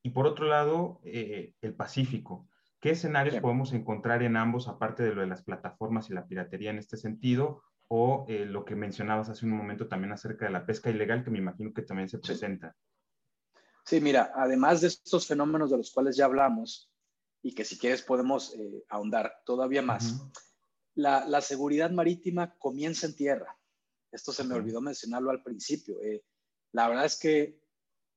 Y 0.03 0.11
por 0.11 0.27
otro 0.27 0.47
lado, 0.47 1.01
eh, 1.05 1.55
el 1.61 1.75
Pacífico. 1.75 2.49
¿Qué 2.81 2.91
escenarios 2.91 3.37
podemos 3.37 3.73
encontrar 3.73 4.25
en 4.25 4.37
ambos, 4.37 4.67
aparte 4.67 5.05
de 5.05 5.15
lo 5.15 5.21
de 5.21 5.29
las 5.29 5.43
plataformas 5.43 6.11
y 6.11 6.15
la 6.15 6.27
piratería 6.27 6.71
en 6.71 6.79
este 6.79 6.97
sentido? 6.97 7.63
O 7.95 8.25
eh, 8.27 8.47
lo 8.47 8.65
que 8.65 8.75
mencionabas 8.75 9.29
hace 9.29 9.45
un 9.45 9.53
momento 9.53 9.87
también 9.87 10.13
acerca 10.13 10.47
de 10.47 10.53
la 10.53 10.65
pesca 10.65 10.89
ilegal, 10.89 11.23
que 11.23 11.31
me 11.31 11.39
imagino 11.39 11.75
que 11.75 11.83
también 11.83 12.09
se 12.09 12.19
presenta. 12.19 12.75
Sí, 13.85 14.01
mira, 14.01 14.33
además 14.35 14.81
de 14.81 14.87
estos 14.87 15.27
fenómenos 15.27 15.71
de 15.71 15.77
los 15.77 15.91
cuales 15.91 16.17
ya 16.17 16.25
hablamos, 16.25 16.91
y 17.43 17.55
que 17.55 17.67
si 17.67 17.79
quieres 17.79 18.01
podemos 18.01 18.55
eh, 18.55 18.85
ahondar 18.89 19.35
todavía 19.45 19.83
más, 19.83 20.23
la, 20.95 21.27
la, 21.27 21.43
seguridad 21.43 21.91
marítima 21.91 22.55
comienza 22.57 23.07
en 23.07 23.15
tierra. 23.15 23.59
Esto 24.11 24.33
se 24.33 24.45
me 24.45 24.55
olvidó 24.55 24.81
mencionarlo 24.81 25.31
al 25.31 25.43
principio. 25.43 25.97
la 26.73 26.89
verdad 26.89 27.05
es 27.05 27.19
que 27.19 27.63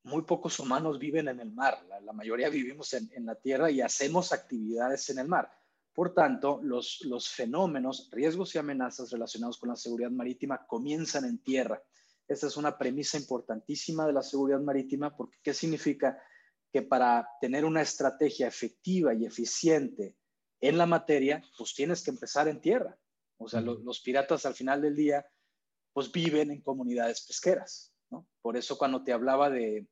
muy 0.05 0.21
pocos 0.21 0.59
humanos 0.59 0.99
viven 0.99 1.27
en 1.27 1.39
el 1.39 1.51
mar, 1.51 1.83
la, 2.01 2.13
mayoría 2.13 2.47
vivimos 2.49 2.93
en, 2.93 3.25
la 3.25 3.35
tierra 3.35 3.71
y 3.71 3.81
hacemos 3.81 4.31
actividades 4.31 5.09
en 5.09 5.19
el 5.19 5.27
mar. 5.27 5.51
Por 5.95 6.13
tanto, 6.13 6.59
los, 6.61 6.99
los 7.05 7.29
fenómenos, 7.29 8.09
riesgos 8.11 8.53
y 8.53 8.57
amenazas 8.57 9.11
relacionados 9.11 9.57
con 9.57 9.69
la 9.69 9.77
seguridad 9.77 10.11
marítima 10.11 10.67
comienzan 10.67 11.23
en 11.23 11.39
tierra. 11.39 11.81
Esta 12.27 12.47
es 12.47 12.57
una 12.57 12.77
premisa 12.77 13.17
importantísima 13.17 14.05
de 14.05 14.11
la 14.11 14.21
seguridad 14.21 14.59
marítima 14.59 15.15
porque 15.15 15.37
¿qué 15.41 15.53
significa? 15.53 16.21
Que 16.69 16.81
para 16.81 17.25
tener 17.39 17.63
una 17.63 17.81
estrategia 17.81 18.45
efectiva 18.45 19.13
y 19.13 19.25
eficiente 19.25 20.17
en 20.59 20.77
la 20.77 20.85
materia, 20.85 21.41
pues 21.57 21.73
tienes 21.73 22.03
que 22.03 22.11
empezar 22.11 22.49
en 22.49 22.59
tierra. 22.59 22.97
O 23.37 23.47
sea, 23.47 23.61
los 23.61 24.01
piratas 24.01 24.45
al 24.45 24.53
final 24.53 24.81
del 24.81 24.97
día, 24.97 25.25
pues 25.93 26.11
viven 26.11 26.51
en 26.51 26.61
comunidades 26.61 27.25
pesqueras. 27.25 27.93
¿no? 28.09 28.27
Por 28.41 28.57
eso 28.57 28.77
cuando 28.77 29.01
te 29.01 29.13
hablaba 29.13 29.49
de, 29.49 29.87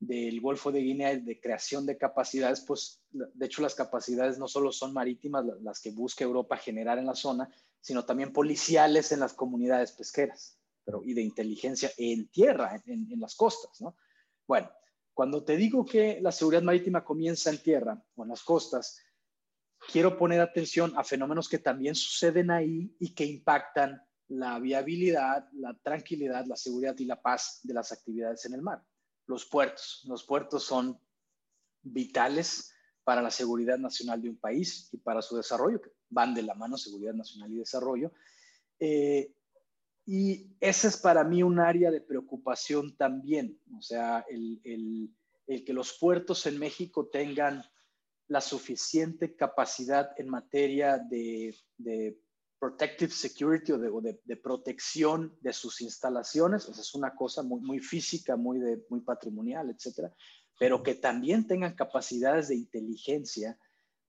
del 0.00 0.40
Golfo 0.40 0.70
de 0.70 0.80
Guinea 0.80 1.16
de 1.16 1.40
creación 1.40 1.84
de 1.84 1.98
capacidades, 1.98 2.60
pues 2.60 3.02
de 3.10 3.46
hecho 3.46 3.62
las 3.62 3.74
capacidades 3.74 4.38
no 4.38 4.46
solo 4.46 4.70
son 4.70 4.92
marítimas, 4.92 5.44
las 5.60 5.80
que 5.80 5.90
busca 5.90 6.24
Europa 6.24 6.56
generar 6.56 6.98
en 6.98 7.06
la 7.06 7.14
zona, 7.14 7.48
sino 7.80 8.04
también 8.04 8.32
policiales 8.32 9.12
en 9.12 9.20
las 9.20 9.32
comunidades 9.32 9.92
pesqueras 9.92 10.58
pero, 10.84 11.02
y 11.04 11.14
de 11.14 11.22
inteligencia 11.22 11.90
en 11.96 12.28
tierra, 12.28 12.80
en, 12.86 13.10
en 13.10 13.20
las 13.20 13.34
costas. 13.34 13.80
¿no? 13.80 13.96
Bueno, 14.46 14.70
cuando 15.12 15.44
te 15.44 15.56
digo 15.56 15.84
que 15.84 16.20
la 16.20 16.32
seguridad 16.32 16.62
marítima 16.62 17.04
comienza 17.04 17.50
en 17.50 17.58
tierra 17.58 18.00
o 18.14 18.22
en 18.22 18.28
las 18.28 18.42
costas, 18.42 19.00
quiero 19.90 20.16
poner 20.16 20.40
atención 20.40 20.92
a 20.96 21.04
fenómenos 21.04 21.48
que 21.48 21.58
también 21.58 21.94
suceden 21.94 22.50
ahí 22.50 22.94
y 22.98 23.14
que 23.14 23.24
impactan 23.24 24.00
la 24.28 24.58
viabilidad, 24.58 25.48
la 25.52 25.74
tranquilidad, 25.82 26.44
la 26.46 26.56
seguridad 26.56 26.94
y 26.98 27.04
la 27.04 27.20
paz 27.20 27.60
de 27.62 27.74
las 27.74 27.92
actividades 27.92 28.44
en 28.44 28.54
el 28.54 28.62
mar. 28.62 28.82
Los 29.28 29.44
puertos. 29.46 30.02
Los 30.08 30.24
puertos 30.24 30.64
son 30.64 31.00
vitales 31.82 32.72
para 33.04 33.22
la 33.22 33.30
seguridad 33.30 33.78
nacional 33.78 34.20
de 34.20 34.30
un 34.30 34.38
país 34.38 34.88
y 34.92 34.96
para 34.96 35.22
su 35.22 35.36
desarrollo, 35.36 35.80
que 35.80 35.90
van 36.08 36.34
de 36.34 36.42
la 36.42 36.54
mano 36.54 36.76
seguridad 36.76 37.14
nacional 37.14 37.52
y 37.52 37.58
desarrollo. 37.58 38.12
Eh, 38.80 39.34
y 40.06 40.56
ese 40.60 40.88
es 40.88 40.96
para 40.96 41.22
mí 41.24 41.42
un 41.42 41.60
área 41.60 41.90
de 41.90 42.00
preocupación 42.00 42.96
también, 42.96 43.60
o 43.76 43.82
sea, 43.82 44.24
el, 44.28 44.60
el, 44.64 45.64
que 45.64 45.72
los 45.74 45.98
puertos 45.98 46.46
en 46.46 46.58
México 46.58 47.08
tengan 47.08 47.62
la 48.26 48.40
suficiente 48.40 49.36
capacidad 49.36 50.10
en 50.18 50.28
materia 50.28 50.98
de 50.98 51.54
protective 52.58 53.12
security 53.12 53.72
o, 53.72 53.78
de, 53.78 54.20
de, 54.24 54.36
protección 54.36 55.36
de 55.40 55.52
sus 55.52 55.80
instalaciones, 55.80 56.68
esa 56.68 56.80
es 56.80 56.94
una 56.94 57.14
cosa 57.14 57.42
muy, 57.42 57.60
muy 57.60 57.78
física, 57.80 58.36
muy, 58.36 58.58
de, 58.58 58.84
muy 58.88 59.00
patrimonial, 59.00 59.70
etcétera, 59.70 60.12
pero 60.58 60.82
que 60.82 60.94
también 60.94 61.46
tengan 61.46 61.74
capacidades 61.74 62.48
de 62.48 62.56
inteligencia 62.56 63.58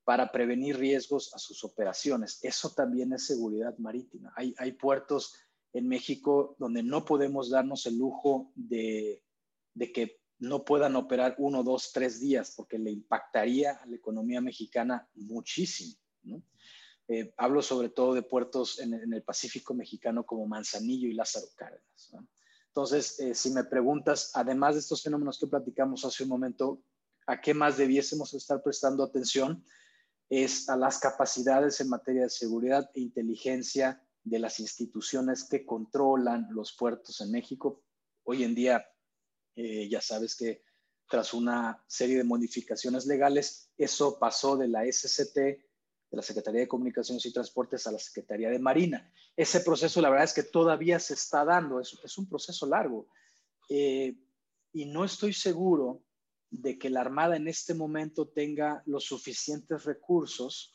para 0.03 0.31
prevenir 0.31 0.77
riesgos 0.77 1.33
a 1.35 1.37
sus 1.37 1.63
operaciones. 1.63 2.39
Eso 2.41 2.71
también 2.71 3.13
es 3.13 3.27
seguridad 3.27 3.77
marítima. 3.77 4.33
Hay, 4.35 4.55
hay 4.57 4.71
puertos 4.71 5.35
en 5.73 5.87
México 5.87 6.55
donde 6.57 6.81
no 6.81 7.05
podemos 7.05 7.51
darnos 7.51 7.85
el 7.85 7.99
lujo 7.99 8.51
de, 8.55 9.23
de 9.75 9.91
que 9.91 10.19
no 10.39 10.63
puedan 10.63 10.95
operar 10.95 11.35
uno, 11.37 11.63
dos, 11.63 11.91
tres 11.93 12.19
días, 12.19 12.53
porque 12.55 12.79
le 12.79 12.91
impactaría 12.91 13.73
a 13.73 13.85
la 13.85 13.95
economía 13.95 14.41
mexicana 14.41 15.07
muchísimo. 15.13 15.95
Eh, 17.11 17.33
hablo 17.37 17.63
sobre 17.63 17.89
todo 17.89 18.13
de 18.13 18.21
puertos 18.21 18.77
en, 18.77 18.93
el 18.93 19.23
Pacífico 19.23 19.73
mexicano 19.73 20.27
como 20.27 20.45
Manzanillo 20.45 21.07
y 21.07 21.13
Lázaro 21.13 21.47
Cárdenas. 21.55 22.13
Entonces, 22.67 23.19
eh, 23.19 23.33
si 23.33 23.49
me 23.49 23.63
preguntas, 23.63 24.29
además 24.35 24.75
de 24.75 24.81
estos 24.81 25.01
fenómenos 25.01 25.39
que 25.39 25.47
platicamos 25.47 26.05
hace 26.05 26.21
un 26.21 26.29
momento, 26.29 26.83
¿a 27.25 27.41
qué 27.41 27.55
más 27.55 27.77
debiésemos 27.77 28.35
estar 28.35 28.61
prestando 28.61 29.03
atención? 29.03 29.65
Es 30.29 30.69
a 30.69 30.77
las 30.77 30.99
capacidades 30.99 31.81
en 31.81 31.89
materia 31.89 32.21
de 32.21 32.29
seguridad 32.29 32.87
e 32.93 33.01
inteligencia 33.01 34.05
de 34.23 34.37
las 34.37 34.59
instituciones 34.59 35.45
que 35.49 35.65
controlan 35.65 36.47
los 36.51 36.73
puertos 36.77 37.21
en 37.21 37.31
México. 37.31 37.81
Hoy 38.23 38.43
en 38.43 38.53
día 38.53 38.85
eh, 39.55 39.89
ya 39.89 39.99
sabes 39.99 40.35
que 40.35 40.61
tras 41.09 41.33
una 41.33 41.83
serie 41.87 42.17
de 42.17 42.23
modificaciones 42.23 43.07
legales, 43.07 43.71
eso 43.77 44.19
pasó 44.19 44.55
de 44.55 44.67
la 44.67 44.85
SCT, 44.85 45.68
de 46.09 46.17
la 46.17 46.23
Secretaría 46.23 46.61
de 46.61 46.67
Comunicaciones 46.67 47.25
y 47.25 47.33
Transportes, 47.33 47.85
a 47.87 47.91
la 47.91 47.99
Secretaría 47.99 48.49
de 48.49 48.59
Marina. 48.59 49.11
Ese 49.35 49.61
proceso, 49.61 50.01
la 50.01 50.09
verdad 50.09 50.25
es 50.25 50.33
que 50.33 50.43
todavía 50.43 50.99
se 50.99 51.13
está 51.13 51.45
dando, 51.45 51.79
es, 51.79 51.97
es 52.03 52.17
un 52.17 52.27
proceso 52.27 52.65
largo. 52.65 53.07
Eh, 53.69 54.15
y 54.73 54.85
no 54.85 55.05
estoy 55.05 55.33
seguro 55.33 56.03
de 56.49 56.79
que 56.79 56.89
la 56.89 57.01
Armada 57.01 57.35
en 57.35 57.47
este 57.47 57.73
momento 57.73 58.27
tenga 58.27 58.81
los 58.85 59.05
suficientes 59.05 59.85
recursos 59.85 60.73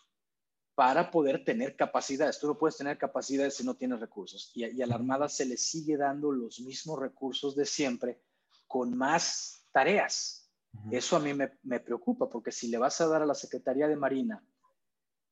para 0.75 1.11
poder 1.11 1.44
tener 1.44 1.77
capacidades. 1.77 2.38
Tú 2.38 2.47
no 2.47 2.59
puedes 2.59 2.77
tener 2.77 2.99
capacidades 2.99 3.55
si 3.55 3.64
no 3.64 3.77
tienes 3.77 4.01
recursos. 4.01 4.51
Y, 4.55 4.64
y 4.66 4.83
a 4.83 4.87
la 4.87 4.97
Armada 4.97 5.29
se 5.29 5.47
le 5.47 5.57
sigue 5.57 5.97
dando 5.97 6.33
los 6.33 6.61
mismos 6.61 6.99
recursos 6.99 7.55
de 7.57 7.64
siempre 7.64 8.20
con 8.66 8.97
más 8.97 9.66
tareas. 9.73 10.44
Eso 10.90 11.16
a 11.16 11.20
mí 11.20 11.33
me, 11.33 11.81
preocupa, 11.81 12.29
porque 12.29 12.51
si 12.51 12.68
le 12.68 12.79
vas 12.79 13.01
a 13.01 13.07
dar 13.07 13.23
a 13.23 13.27
la 13.27 13.35
Secretaría 13.35 13.87
de 13.87 13.97
Marina 13.97 14.44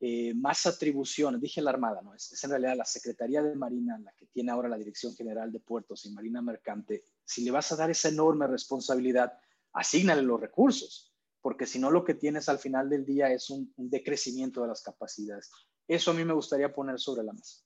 eh, 0.05 0.35
más 0.35 0.67
atribuciones, 0.67 1.41
dije 1.41 1.63
la 1.63 1.71
Armada, 1.71 2.03
no, 2.03 2.13
es, 2.13 2.43
en 2.43 2.51
realidad 2.51 2.77
la 2.77 2.85
Secretaría 2.85 3.41
de 3.41 3.55
Marina, 3.55 3.97
la 4.01 4.13
que 4.15 4.27
tiene 4.27 4.51
ahora 4.51 4.69
la 4.69 4.77
Dirección 4.77 5.15
General 5.15 5.53
de 5.53 5.61
Puertos 5.61 6.05
y 6.07 6.11
Marina 6.11 6.43
Mercante, 6.43 7.05
si 7.25 7.45
le 7.45 7.53
vas 7.53 7.71
a 7.71 7.77
dar 7.77 7.89
esa 7.89 8.09
enorme 8.09 8.49
responsabilidad, 8.49 9.33
asígnale 9.73 10.23
los 10.23 10.41
recursos, 10.41 11.15
porque 11.41 11.67
si 11.67 11.79
no 11.79 11.89
lo 11.89 12.05
que 12.05 12.15
tienes 12.15 12.49
al 12.49 12.59
final 12.59 12.91
del 12.91 13.05
día 13.05 13.33
es 13.33 13.49
un, 13.49 13.73
un 13.77 13.89
decrecimiento 13.91 14.63
de 14.63 14.67
las 14.67 14.83
capacidades. 14.83 15.53
Eso 15.87 16.11
a 16.11 16.15
mí 16.15 16.25
me 16.25 16.35
gustaría 16.35 16.75
poner 16.75 16.99
sobre 16.99 17.23
la 17.23 17.33
mesa. 17.33 17.63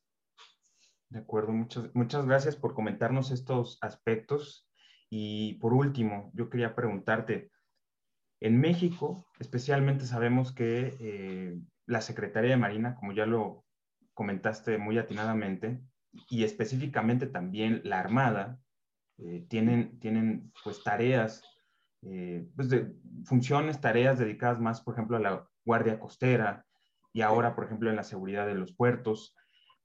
De 1.08 1.20
acuerdo, 1.20 1.52
muchas, 1.52 1.94
muchas 1.94 2.26
gracias 2.26 2.54
por 2.54 2.74
comentarnos 2.74 3.30
estos 3.30 3.78
aspectos 3.80 4.68
y 5.08 5.54
por 5.54 5.72
último, 5.72 6.30
yo 6.34 6.50
quería 6.50 6.74
preguntarte, 6.74 7.50
en 8.40 8.60
México, 8.60 9.26
especialmente 9.38 10.04
sabemos 10.04 10.52
que 10.52 10.94
eh, 11.00 11.58
la 11.86 12.00
Secretaría 12.00 12.50
de 12.50 12.56
Marina, 12.56 12.96
como 12.96 13.12
ya 13.12 13.26
lo 13.26 13.64
comentaste 14.14 14.78
muy 14.78 14.98
atinadamente, 14.98 15.80
y 16.28 16.44
específicamente 16.44 17.26
también 17.26 17.80
la 17.84 18.00
Armada, 18.00 18.58
eh, 19.18 19.46
tienen, 19.48 19.98
tienen 19.98 20.52
pues 20.62 20.82
tareas, 20.82 21.42
eh, 22.02 22.46
pues 22.54 22.68
de 22.68 22.94
funciones, 23.24 23.80
tareas 23.80 24.18
dedicadas 24.18 24.60
más, 24.60 24.80
por 24.80 24.94
ejemplo, 24.94 25.16
a 25.16 25.20
la 25.20 25.48
Guardia 25.64 25.98
Costera 25.98 26.66
y 27.12 27.22
ahora, 27.22 27.54
por 27.54 27.64
ejemplo, 27.64 27.88
en 27.88 27.96
la 27.96 28.04
seguridad 28.04 28.46
de 28.46 28.54
los 28.54 28.74
puertos. 28.74 29.34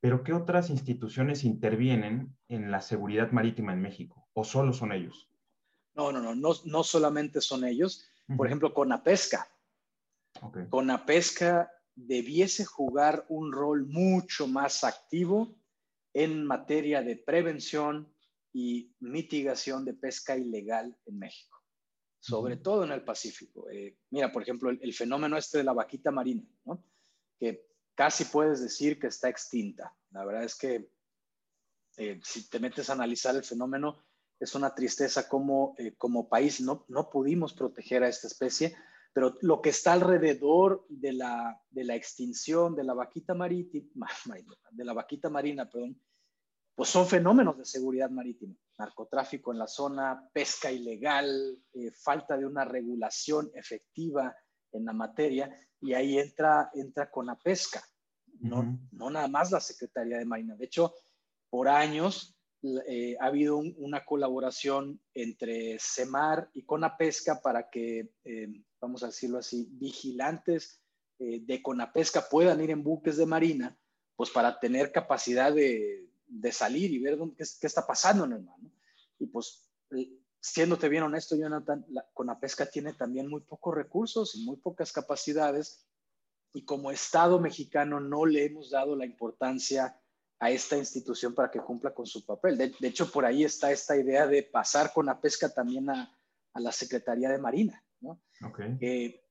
Pero 0.01 0.23
¿qué 0.23 0.33
otras 0.33 0.69
instituciones 0.69 1.43
intervienen 1.43 2.35
en 2.47 2.71
la 2.71 2.81
seguridad 2.81 3.31
marítima 3.31 3.73
en 3.73 3.81
México? 3.81 4.27
¿O 4.33 4.43
solo 4.43 4.73
son 4.73 4.91
ellos? 4.91 5.29
No, 5.93 6.11
no, 6.11 6.21
no, 6.21 6.35
no, 6.35 6.51
no 6.65 6.83
solamente 6.83 7.39
son 7.41 7.63
ellos. 7.65 8.07
Por 8.35 8.47
ejemplo, 8.47 8.73
con 8.73 8.89
la 8.89 9.03
pesca. 9.03 9.47
Con 10.69 10.87
la 10.87 11.05
pesca 11.05 11.69
debiese 12.07 12.65
jugar 12.65 13.25
un 13.29 13.51
rol 13.51 13.85
mucho 13.87 14.47
más 14.47 14.83
activo 14.83 15.55
en 16.13 16.45
materia 16.45 17.01
de 17.01 17.15
prevención 17.15 18.13
y 18.53 18.93
mitigación 18.99 19.85
de 19.85 19.93
pesca 19.93 20.35
ilegal 20.35 20.97
en 21.05 21.19
México, 21.19 21.57
sobre 22.19 22.57
todo 22.57 22.83
en 22.83 22.91
el 22.91 23.03
Pacífico. 23.03 23.69
Eh, 23.69 23.97
mira, 24.09 24.31
por 24.31 24.43
ejemplo, 24.43 24.69
el, 24.69 24.93
fenómeno 24.93 25.37
este 25.37 25.59
de 25.59 25.63
la 25.63 25.73
vaquita 25.73 26.11
marina, 26.11 26.43
¿no? 26.65 26.83
que 27.39 27.65
casi 27.95 28.25
puedes 28.25 28.61
decir 28.61 28.99
que 28.99 29.07
está 29.07 29.29
extinta. 29.29 29.95
La 30.11 30.25
verdad 30.25 30.43
es 30.43 30.55
que 30.55 30.91
eh, 31.97 32.19
si 32.23 32.49
te 32.49 32.59
metes 32.59 32.89
a 32.89 32.93
analizar 32.93 33.35
el 33.35 33.43
fenómeno, 33.43 34.03
es 34.39 34.55
una 34.55 34.73
tristeza 34.73 35.29
como, 35.29 35.75
eh, 35.77 35.95
como 35.97 36.27
país 36.27 36.59
no, 36.61 36.85
no 36.89 37.09
pudimos 37.09 37.53
proteger 37.53 38.03
a 38.03 38.09
esta 38.09 38.27
especie, 38.27 38.75
pero 39.13 39.37
lo 39.41 39.61
que 39.61 39.69
está 39.69 39.93
alrededor 39.93 40.85
de 40.89 41.13
la, 41.13 41.61
de 41.69 41.83
la 41.83 41.95
extinción 41.95 42.75
de 42.75 42.83
la 42.83 42.93
vaquita 42.93 43.33
marítima, 43.33 44.07
de 44.71 44.85
la 44.85 44.93
vaquita 44.93 45.29
marina, 45.29 45.69
perdón, 45.69 45.99
pues 46.75 46.89
son 46.89 47.05
fenómenos 47.05 47.57
de 47.57 47.65
seguridad 47.65 48.09
marítima, 48.09 48.55
narcotráfico 48.77 49.51
en 49.51 49.59
la 49.59 49.67
zona, 49.67 50.29
pesca 50.33 50.71
ilegal, 50.71 51.61
eh, 51.73 51.91
falta 51.91 52.37
de 52.37 52.45
una 52.45 52.63
regulación 52.63 53.51
efectiva 53.53 54.35
en 54.71 54.85
la 54.85 54.93
materia, 54.93 55.53
y 55.81 55.93
ahí 55.93 56.17
entra, 56.17 56.71
entra 56.73 57.11
con 57.11 57.25
la 57.25 57.37
pesca, 57.37 57.83
no, 58.39 58.79
no 58.91 59.09
nada 59.09 59.27
más 59.27 59.51
la 59.51 59.59
Secretaría 59.59 60.17
de 60.17 60.25
Marina. 60.25 60.55
De 60.55 60.65
hecho, 60.65 60.95
por 61.49 61.67
años 61.67 62.35
eh, 62.63 63.17
ha 63.19 63.25
habido 63.25 63.57
una 63.57 64.05
colaboración 64.05 65.01
entre 65.15 65.77
CEMAR 65.79 66.49
y 66.53 66.63
CONAPESCA 66.63 67.41
para 67.41 67.69
que, 67.69 68.13
eh, 68.23 68.63
vamos 68.79 69.01
a 69.01 69.07
decirlo 69.07 69.39
así, 69.39 69.67
vigilantes 69.71 70.79
eh, 71.17 71.39
de 71.41 71.61
CONAPESCA 71.61 72.29
puedan 72.29 72.61
ir 72.61 72.69
en 72.69 72.83
buques 72.83 73.17
de 73.17 73.25
marina, 73.25 73.77
pues 74.15 74.29
para 74.29 74.59
tener 74.59 74.91
capacidad 74.91 75.51
de, 75.51 76.07
de 76.27 76.51
salir 76.51 76.91
y 76.91 76.99
ver 76.99 77.17
dónde, 77.17 77.35
qué, 77.35 77.45
qué, 77.59 77.67
está 77.67 77.87
pasando 77.87 78.25
en 78.25 78.33
el 78.33 78.43
mar. 78.43 78.57
Y 79.17 79.25
pues, 79.25 79.67
siéndote 80.39 80.87
bien 80.87 81.03
honesto, 81.03 81.35
Jonathan, 81.35 81.83
la 81.89 82.07
CONAPESCA 82.13 82.67
tiene 82.67 82.93
también 82.93 83.27
muy 83.27 83.41
pocos 83.41 83.73
recursos 83.73 84.35
y 84.35 84.45
muy 84.45 84.57
pocas 84.57 84.91
capacidades 84.91 85.87
y 86.53 86.65
como 86.65 86.91
Estado 86.91 87.39
mexicano 87.39 87.99
no 87.99 88.25
le 88.25 88.45
hemos 88.45 88.71
dado 88.71 88.95
la 88.95 89.05
importancia 89.05 90.00
a 90.41 90.49
esta 90.49 90.75
institución 90.75 91.35
para 91.35 91.51
que 91.51 91.59
cumpla 91.59 91.93
con 91.93 92.07
su 92.07 92.25
papel. 92.25 92.57
De, 92.57 92.73
hecho, 92.81 93.11
por 93.11 93.25
ahí 93.25 93.43
está 93.43 93.71
esta 93.71 93.95
idea 93.95 94.25
de 94.25 94.41
pasar 94.41 94.91
con 94.91 95.05
la 95.05 95.21
pesca 95.21 95.49
también 95.49 95.87
a, 95.91 96.11
la 96.55 96.71
Secretaría 96.71 97.29
de 97.29 97.37
Marina. 97.37 97.81
¿no? 97.99 98.19
Eh, 98.81 99.23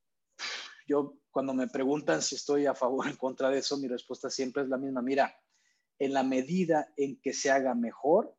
yo, 0.86 1.18
cuando 1.32 1.52
me 1.52 1.66
preguntan 1.66 2.22
si 2.22 2.36
estoy 2.36 2.66
a 2.66 2.74
favor 2.74 3.06
o 3.06 3.10
en 3.10 3.16
contra 3.16 3.50
de 3.50 3.58
eso, 3.58 3.76
mi 3.76 3.88
respuesta 3.88 4.30
siempre 4.30 4.62
es 4.62 4.68
la 4.68 4.78
misma. 4.78 5.02
Mira, 5.02 5.36
en 5.98 6.12
la 6.12 6.22
medida 6.22 6.92
en 6.96 7.20
que 7.20 7.32
se 7.32 7.50
haga 7.50 7.74
mejor, 7.74 8.36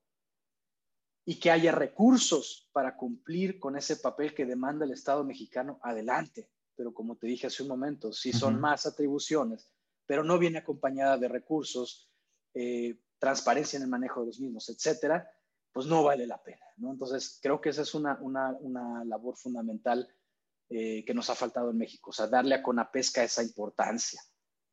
y 1.25 1.39
que 1.39 1.51
haya 1.51 1.71
recursos 1.71 2.69
para 2.71 2.97
cumplir 2.97 3.60
con 3.60 3.77
ese 3.77 3.97
papel 3.97 4.34
que 4.34 4.45
demanda 4.45 4.86
el 4.86 4.91
Estado 4.91 5.23
mexicano, 5.23 5.79
adelante. 5.84 6.49
Pero 6.75 6.93
como 6.93 7.15
te 7.15 7.27
dije 7.27 7.47
hace 7.47 7.62
un 7.62 7.69
momento, 7.69 8.12
si 8.12 8.34
son 8.34 8.60
más 8.60 8.88
atribuciones, 8.88 9.69
pero 10.07 10.23
no 10.23 10.39
viene 10.39 10.57
acompañada 10.57 11.17
de 11.17 11.27
recursos, 11.27 12.11
eh, 12.53 12.99
transparencia 13.19 13.77
en 13.77 13.83
el 13.83 13.89
manejo 13.89 14.21
de 14.21 14.27
los 14.27 14.39
mismos, 14.39 14.69
etcétera, 14.69 15.29
pues 15.71 15.85
no 15.85 16.03
vale 16.03 16.27
la 16.27 16.41
pena. 16.41 16.65
¿no? 16.77 16.91
Entonces, 16.91 17.39
creo 17.41 17.61
que 17.61 17.69
esa 17.69 17.83
es 17.83 17.93
una, 17.93 18.17
una, 18.21 18.57
una 18.59 19.05
labor 19.05 19.37
fundamental 19.37 20.07
eh, 20.69 21.03
que 21.05 21.13
nos 21.13 21.29
ha 21.29 21.35
faltado 21.35 21.69
en 21.69 21.77
México, 21.77 22.09
o 22.11 22.13
sea, 22.13 22.27
darle 22.27 22.55
a 22.55 22.63
Conapesca 22.63 23.23
esa 23.23 23.43
importancia. 23.43 24.21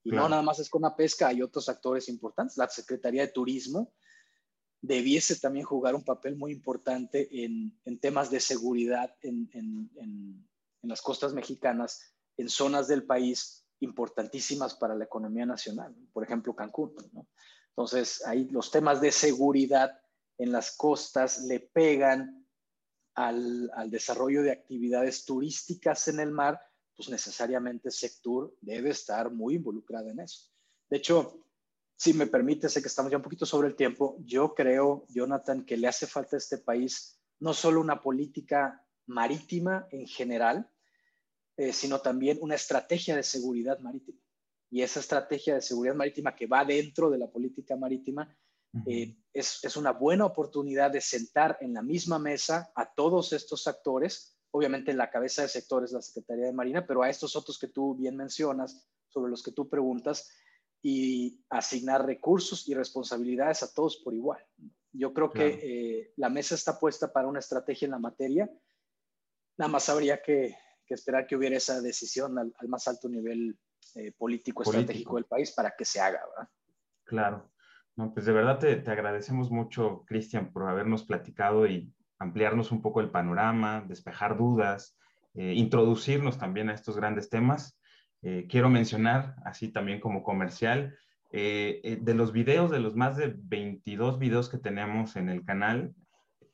Y 0.04 0.10
no 0.10 0.28
nada 0.28 0.42
más 0.42 0.58
es 0.58 0.70
Conapesca, 0.70 1.28
hay 1.28 1.42
otros 1.42 1.68
actores 1.68 2.08
importantes. 2.08 2.56
La 2.56 2.68
Secretaría 2.68 3.22
de 3.22 3.32
Turismo 3.32 3.92
debiese 4.80 5.38
también 5.40 5.66
jugar 5.66 5.94
un 5.94 6.04
papel 6.04 6.36
muy 6.36 6.52
importante 6.52 7.28
en, 7.44 7.78
en 7.84 7.98
temas 7.98 8.30
de 8.30 8.40
seguridad 8.40 9.14
en, 9.22 9.50
en, 9.52 9.90
en, 9.96 10.48
las 10.82 11.02
costas 11.02 11.34
mexicanas, 11.34 12.14
en 12.36 12.48
zonas 12.48 12.88
del 12.88 13.04
país 13.04 13.66
importantísimas 13.80 14.74
para 14.74 14.94
la 14.94 15.04
economía 15.04 15.44
nacional, 15.44 15.94
por 16.12 16.24
ejemplo 16.24 16.54
Cancún. 16.54 16.94
¿no? 17.12 17.26
Entonces, 17.78 18.26
ahí 18.26 18.48
los 18.50 18.72
temas 18.72 19.00
de 19.00 19.12
seguridad 19.12 20.02
en 20.36 20.50
las 20.50 20.76
costas 20.76 21.42
le 21.42 21.60
pegan 21.60 22.44
al, 23.14 23.70
desarrollo 23.88 24.42
de 24.42 24.50
actividades 24.50 25.24
turísticas 25.24 26.08
en 26.08 26.18
el 26.18 26.32
mar, 26.32 26.60
pues 26.96 27.08
necesariamente 27.08 27.92
Sectur 27.92 28.52
debe 28.60 28.90
estar 28.90 29.30
muy 29.30 29.54
involucrada 29.54 30.10
en 30.10 30.18
eso. 30.18 30.50
De 30.90 30.96
hecho, 30.96 31.44
si 31.96 32.14
me 32.14 32.26
permite, 32.26 32.68
sé 32.68 32.82
que 32.82 32.88
estamos 32.88 33.12
ya 33.12 33.18
un 33.18 33.22
poquito 33.22 33.46
sobre 33.46 33.68
el 33.68 33.76
tiempo, 33.76 34.16
yo 34.24 34.56
creo, 34.56 35.06
Jonathan, 35.10 35.64
que 35.64 35.76
le 35.76 35.86
hace 35.86 36.08
falta 36.08 36.34
a 36.34 36.38
este 36.38 36.58
país 36.58 37.20
no 37.38 37.54
solo 37.54 37.80
una 37.80 38.02
política 38.02 38.84
marítima 39.06 39.86
en 39.92 40.08
general, 40.08 40.68
eh, 41.56 41.72
sino 41.72 42.00
también 42.00 42.38
una 42.40 42.56
estrategia 42.56 43.14
de 43.14 43.22
seguridad 43.22 43.78
marítima 43.78 44.18
y 44.70 44.82
esa 44.82 45.00
estrategia 45.00 45.54
de 45.54 45.62
seguridad 45.62 45.94
marítima 45.94 46.34
que 46.34 46.46
va 46.46 46.64
dentro 46.64 47.10
de 47.10 47.18
la 47.18 47.28
política 47.28 47.76
marítima 47.76 48.36
eh, 48.86 49.16
es, 49.32 49.64
es, 49.64 49.76
una 49.76 49.92
buena 49.92 50.26
oportunidad 50.26 50.90
de 50.90 51.00
sentar 51.00 51.56
en 51.60 51.72
la 51.72 51.82
misma 51.82 52.18
mesa 52.18 52.70
a 52.74 52.92
todos 52.92 53.32
estos 53.32 53.66
actores, 53.66 54.36
obviamente 54.50 54.90
en 54.90 54.98
la 54.98 55.10
cabeza 55.10 55.42
de 55.42 55.48
sectores 55.48 55.92
la 55.92 56.02
Secretaría 56.02 56.46
de 56.46 56.52
Marina, 56.52 56.86
pero 56.86 57.02
a 57.02 57.08
estos 57.08 57.34
otros 57.34 57.58
que 57.58 57.68
tú 57.68 57.94
bien 57.94 58.16
mencionas, 58.16 58.86
sobre 59.08 59.30
los 59.30 59.42
que 59.42 59.52
tú 59.52 59.70
preguntas, 59.70 60.30
y 60.82 61.42
asignar 61.48 62.04
recursos 62.04 62.68
y 62.68 62.74
responsabilidades 62.74 63.62
a 63.62 63.72
todos 63.72 63.96
por 63.96 64.14
igual. 64.14 64.44
Yo 64.92 65.12
creo 65.12 65.30
que 65.30 65.46
eh, 65.46 66.12
la 66.16 66.28
mesa 66.28 66.54
está 66.54 66.78
puesta 66.78 67.12
para 67.12 67.26
una 67.26 67.40
estrategia 67.40 67.86
en 67.86 67.92
la 67.92 67.98
materia. 67.98 68.50
Nada 69.56 69.70
más 69.70 69.88
habría 69.88 70.22
que, 70.22 70.56
que 70.86 70.94
esperar 70.94 71.26
que 71.26 71.36
hubiera 71.36 71.56
esa 71.56 71.80
decisión 71.80 72.38
al, 72.38 72.54
al 72.58 72.68
más 72.68 72.86
alto 72.86 73.08
nivel 73.08 73.58
eh, 73.96 74.12
político, 74.16 74.62
estratégico 74.62 75.16
del 75.16 75.24
país 75.24 75.52
para 75.52 75.74
que 75.76 75.84
se 75.84 76.00
haga, 76.00 76.20
¿verdad? 76.28 76.50
Claro. 77.04 77.50
No, 77.96 78.12
pues 78.12 78.26
de 78.26 78.32
verdad 78.32 78.58
te, 78.58 78.76
te 78.76 78.90
agradecemos 78.90 79.50
mucho, 79.50 80.04
Cristian, 80.06 80.52
por 80.52 80.68
habernos 80.68 81.04
platicado 81.04 81.66
y 81.66 81.92
ampliarnos 82.18 82.70
un 82.70 82.80
poco 82.80 83.00
el 83.00 83.10
panorama, 83.10 83.84
despejar 83.86 84.36
dudas, 84.36 84.96
eh, 85.34 85.54
introducirnos 85.54 86.38
también 86.38 86.70
a 86.70 86.74
estos 86.74 86.96
grandes 86.96 87.28
temas. 87.28 87.78
Eh, 88.22 88.46
quiero 88.48 88.68
mencionar, 88.68 89.36
así 89.44 89.68
también 89.68 90.00
como 90.00 90.22
comercial, 90.22 90.96
de 91.30 92.14
los 92.14 92.32
videos, 92.32 92.70
de 92.70 92.80
los 92.80 92.96
más 92.96 93.18
de 93.18 93.34
22 93.36 94.18
videos 94.18 94.48
que 94.48 94.56
tenemos 94.56 95.14
en 95.14 95.28
el 95.28 95.44
canal, 95.44 95.94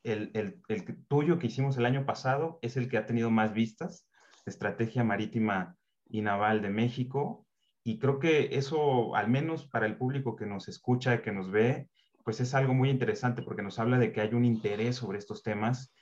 el, 0.05 0.31
el, 0.33 0.61
el, 0.67 1.05
tuyo 1.07 1.39
que 1.39 1.47
hicimos 1.47 1.77
el 1.77 1.85
año 1.85 2.05
pasado 2.05 2.59
es 2.61 2.77
el 2.77 2.89
que 2.89 2.97
ha 2.97 3.05
tenido 3.05 3.31
más 3.31 3.53
vistas, 3.53 4.07
Estrategia 4.45 5.03
Marítima 5.03 5.75
y 6.09 6.21
Naval 6.21 6.61
de 6.61 6.69
México. 6.69 7.45
Y 7.83 7.99
creo 7.99 8.19
que 8.19 8.55
eso, 8.57 9.15
al 9.15 9.29
menos 9.29 9.67
para 9.67 9.85
el 9.85 9.97
público 9.97 10.35
que 10.35 10.45
nos 10.45 10.67
escucha, 10.67 11.21
que 11.21 11.31
nos 11.31 11.51
ve, 11.51 11.89
pues 12.23 12.39
es 12.39 12.55
algo 12.55 12.73
muy 12.73 12.89
interesante 12.89 13.43
porque 13.43 13.61
nos 13.61 13.77
habla 13.77 13.99
de 13.99 14.11
que 14.11 14.21
hay 14.21 14.33
un 14.33 14.45
interés 14.45 14.95
sobre 14.95 15.19
estos 15.19 15.43
temas. 15.43 15.93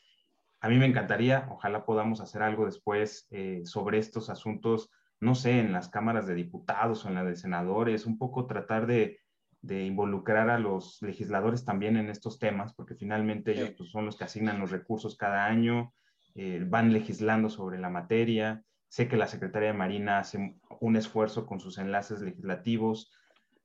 A 0.62 0.70
mí 0.70 0.78
me 0.78 0.86
encantaría, 0.86 1.48
ojalá 1.52 1.86
podamos 1.86 2.22
hacer 2.22 2.42
algo 2.42 2.66
después 2.66 3.28
eh, 3.32 3.63
sobre 3.66 3.98
estos 3.98 4.30
asuntos, 4.30 4.89
no 5.20 5.36
sé, 5.36 5.60
en 5.60 5.74
las 5.74 5.89
cámaras 5.89 6.26
de 6.26 6.36
diputados 6.36 7.04
o 7.04 7.10
en 7.10 7.16
las 7.16 7.26
de 7.26 7.36
senadores, 7.36 8.06
un 8.06 8.18
poco 8.18 8.46
tratar 8.46 8.88
de, 8.88 9.20
de 9.63 9.86
involucrar 9.86 10.50
a 10.50 10.60
los 10.60 11.02
legisladores 11.02 11.63
también 11.63 11.96
en 11.96 12.10
estos 12.10 12.38
temas, 12.38 12.74
porque 12.74 12.96
finalmente 12.96 13.54
ellos 13.54 13.72
pues, 13.78 13.89
son 13.89 14.06
los 14.06 14.18
que 14.18 14.26
asignan 14.26 14.60
los 14.60 14.72
recursos 14.72 15.18
cada 15.18 15.46
año, 15.46 15.94
eh, 16.36 16.66
van 16.68 16.92
legislando 16.92 17.50
sobre 17.50 17.80
la 17.80 17.89
materia. 17.89 18.62
Sé 18.93 19.08
que 19.08 19.17
la 19.17 19.25
Secretaría 19.25 19.69
de 19.69 19.73
Marina 19.73 20.19
hace 20.19 20.56
un 20.79 20.95
esfuerzo 20.95 21.47
con 21.47 21.60
sus 21.60 21.79
enlaces 21.79 22.21
legislativos, 22.21 23.12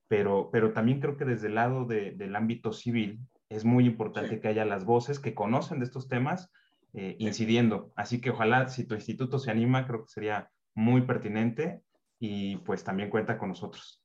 pero, 0.07 0.49
pero 0.51 0.73
también 0.73 0.99
creo 0.99 1.17
que 1.17 1.25
desde 1.25 1.49
el 1.49 1.53
lado 1.53 1.85
del 1.85 2.35
ámbito 2.35 2.73
civil 2.73 3.19
es 3.47 3.63
muy 3.63 3.85
importante 3.85 4.41
que 4.41 4.47
haya 4.47 4.65
las 4.65 4.85
voces 4.85 5.19
que 5.19 5.35
conocen 5.35 5.77
de 5.77 5.85
estos 5.85 6.07
temas 6.07 6.49
eh, 6.93 7.15
incidiendo. 7.19 7.93
Así 7.95 8.19
que 8.19 8.31
ojalá 8.31 8.69
si 8.69 8.85
tu 8.85 8.95
instituto 8.95 9.37
se 9.37 9.51
anima, 9.51 9.85
creo 9.85 10.03
que 10.03 10.11
sería 10.11 10.49
muy 10.73 11.03
pertinente 11.03 11.83
y 12.17 12.57
pues 12.57 12.83
también 12.83 13.11
cuenta 13.11 13.37
con 13.37 13.49
nosotros. 13.49 14.03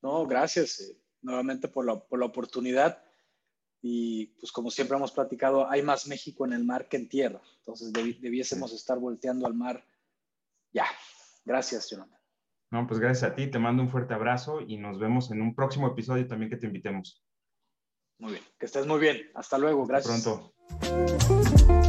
No, 0.00 0.28
gracias 0.28 0.78
eh, 0.78 0.96
nuevamente 1.22 1.66
por 1.66 1.86
la, 1.86 1.98
por 1.98 2.20
la 2.20 2.26
oportunidad 2.26 3.02
y 3.80 4.26
pues 4.38 4.52
como 4.52 4.70
siempre 4.70 4.96
hemos 4.96 5.10
platicado, 5.10 5.68
hay 5.68 5.82
más 5.82 6.06
México 6.06 6.46
en 6.46 6.52
el 6.52 6.64
mar 6.64 6.88
que 6.88 6.98
en 6.98 7.08
tierra. 7.08 7.42
Entonces 7.58 7.92
debiésemos 7.92 8.72
estar 8.72 9.00
volteando 9.00 9.44
al 9.44 9.54
mar 9.54 9.84
ya, 10.72 10.86
gracias, 11.44 11.88
Jonathan. 11.90 12.18
No, 12.70 12.86
pues 12.86 13.00
gracias 13.00 13.30
a 13.30 13.34
ti, 13.34 13.50
te 13.50 13.58
mando 13.58 13.82
un 13.82 13.90
fuerte 13.90 14.14
abrazo 14.14 14.60
y 14.66 14.78
nos 14.78 14.98
vemos 14.98 15.30
en 15.30 15.42
un 15.42 15.54
próximo 15.54 15.88
episodio 15.88 16.26
también 16.26 16.50
que 16.50 16.56
te 16.56 16.66
invitemos. 16.66 17.22
Muy 18.18 18.32
bien, 18.32 18.44
que 18.58 18.66
estés 18.66 18.86
muy 18.86 19.00
bien. 19.00 19.30
Hasta 19.34 19.58
luego, 19.58 19.84
gracias. 19.84 20.22
pronto. 20.22 21.81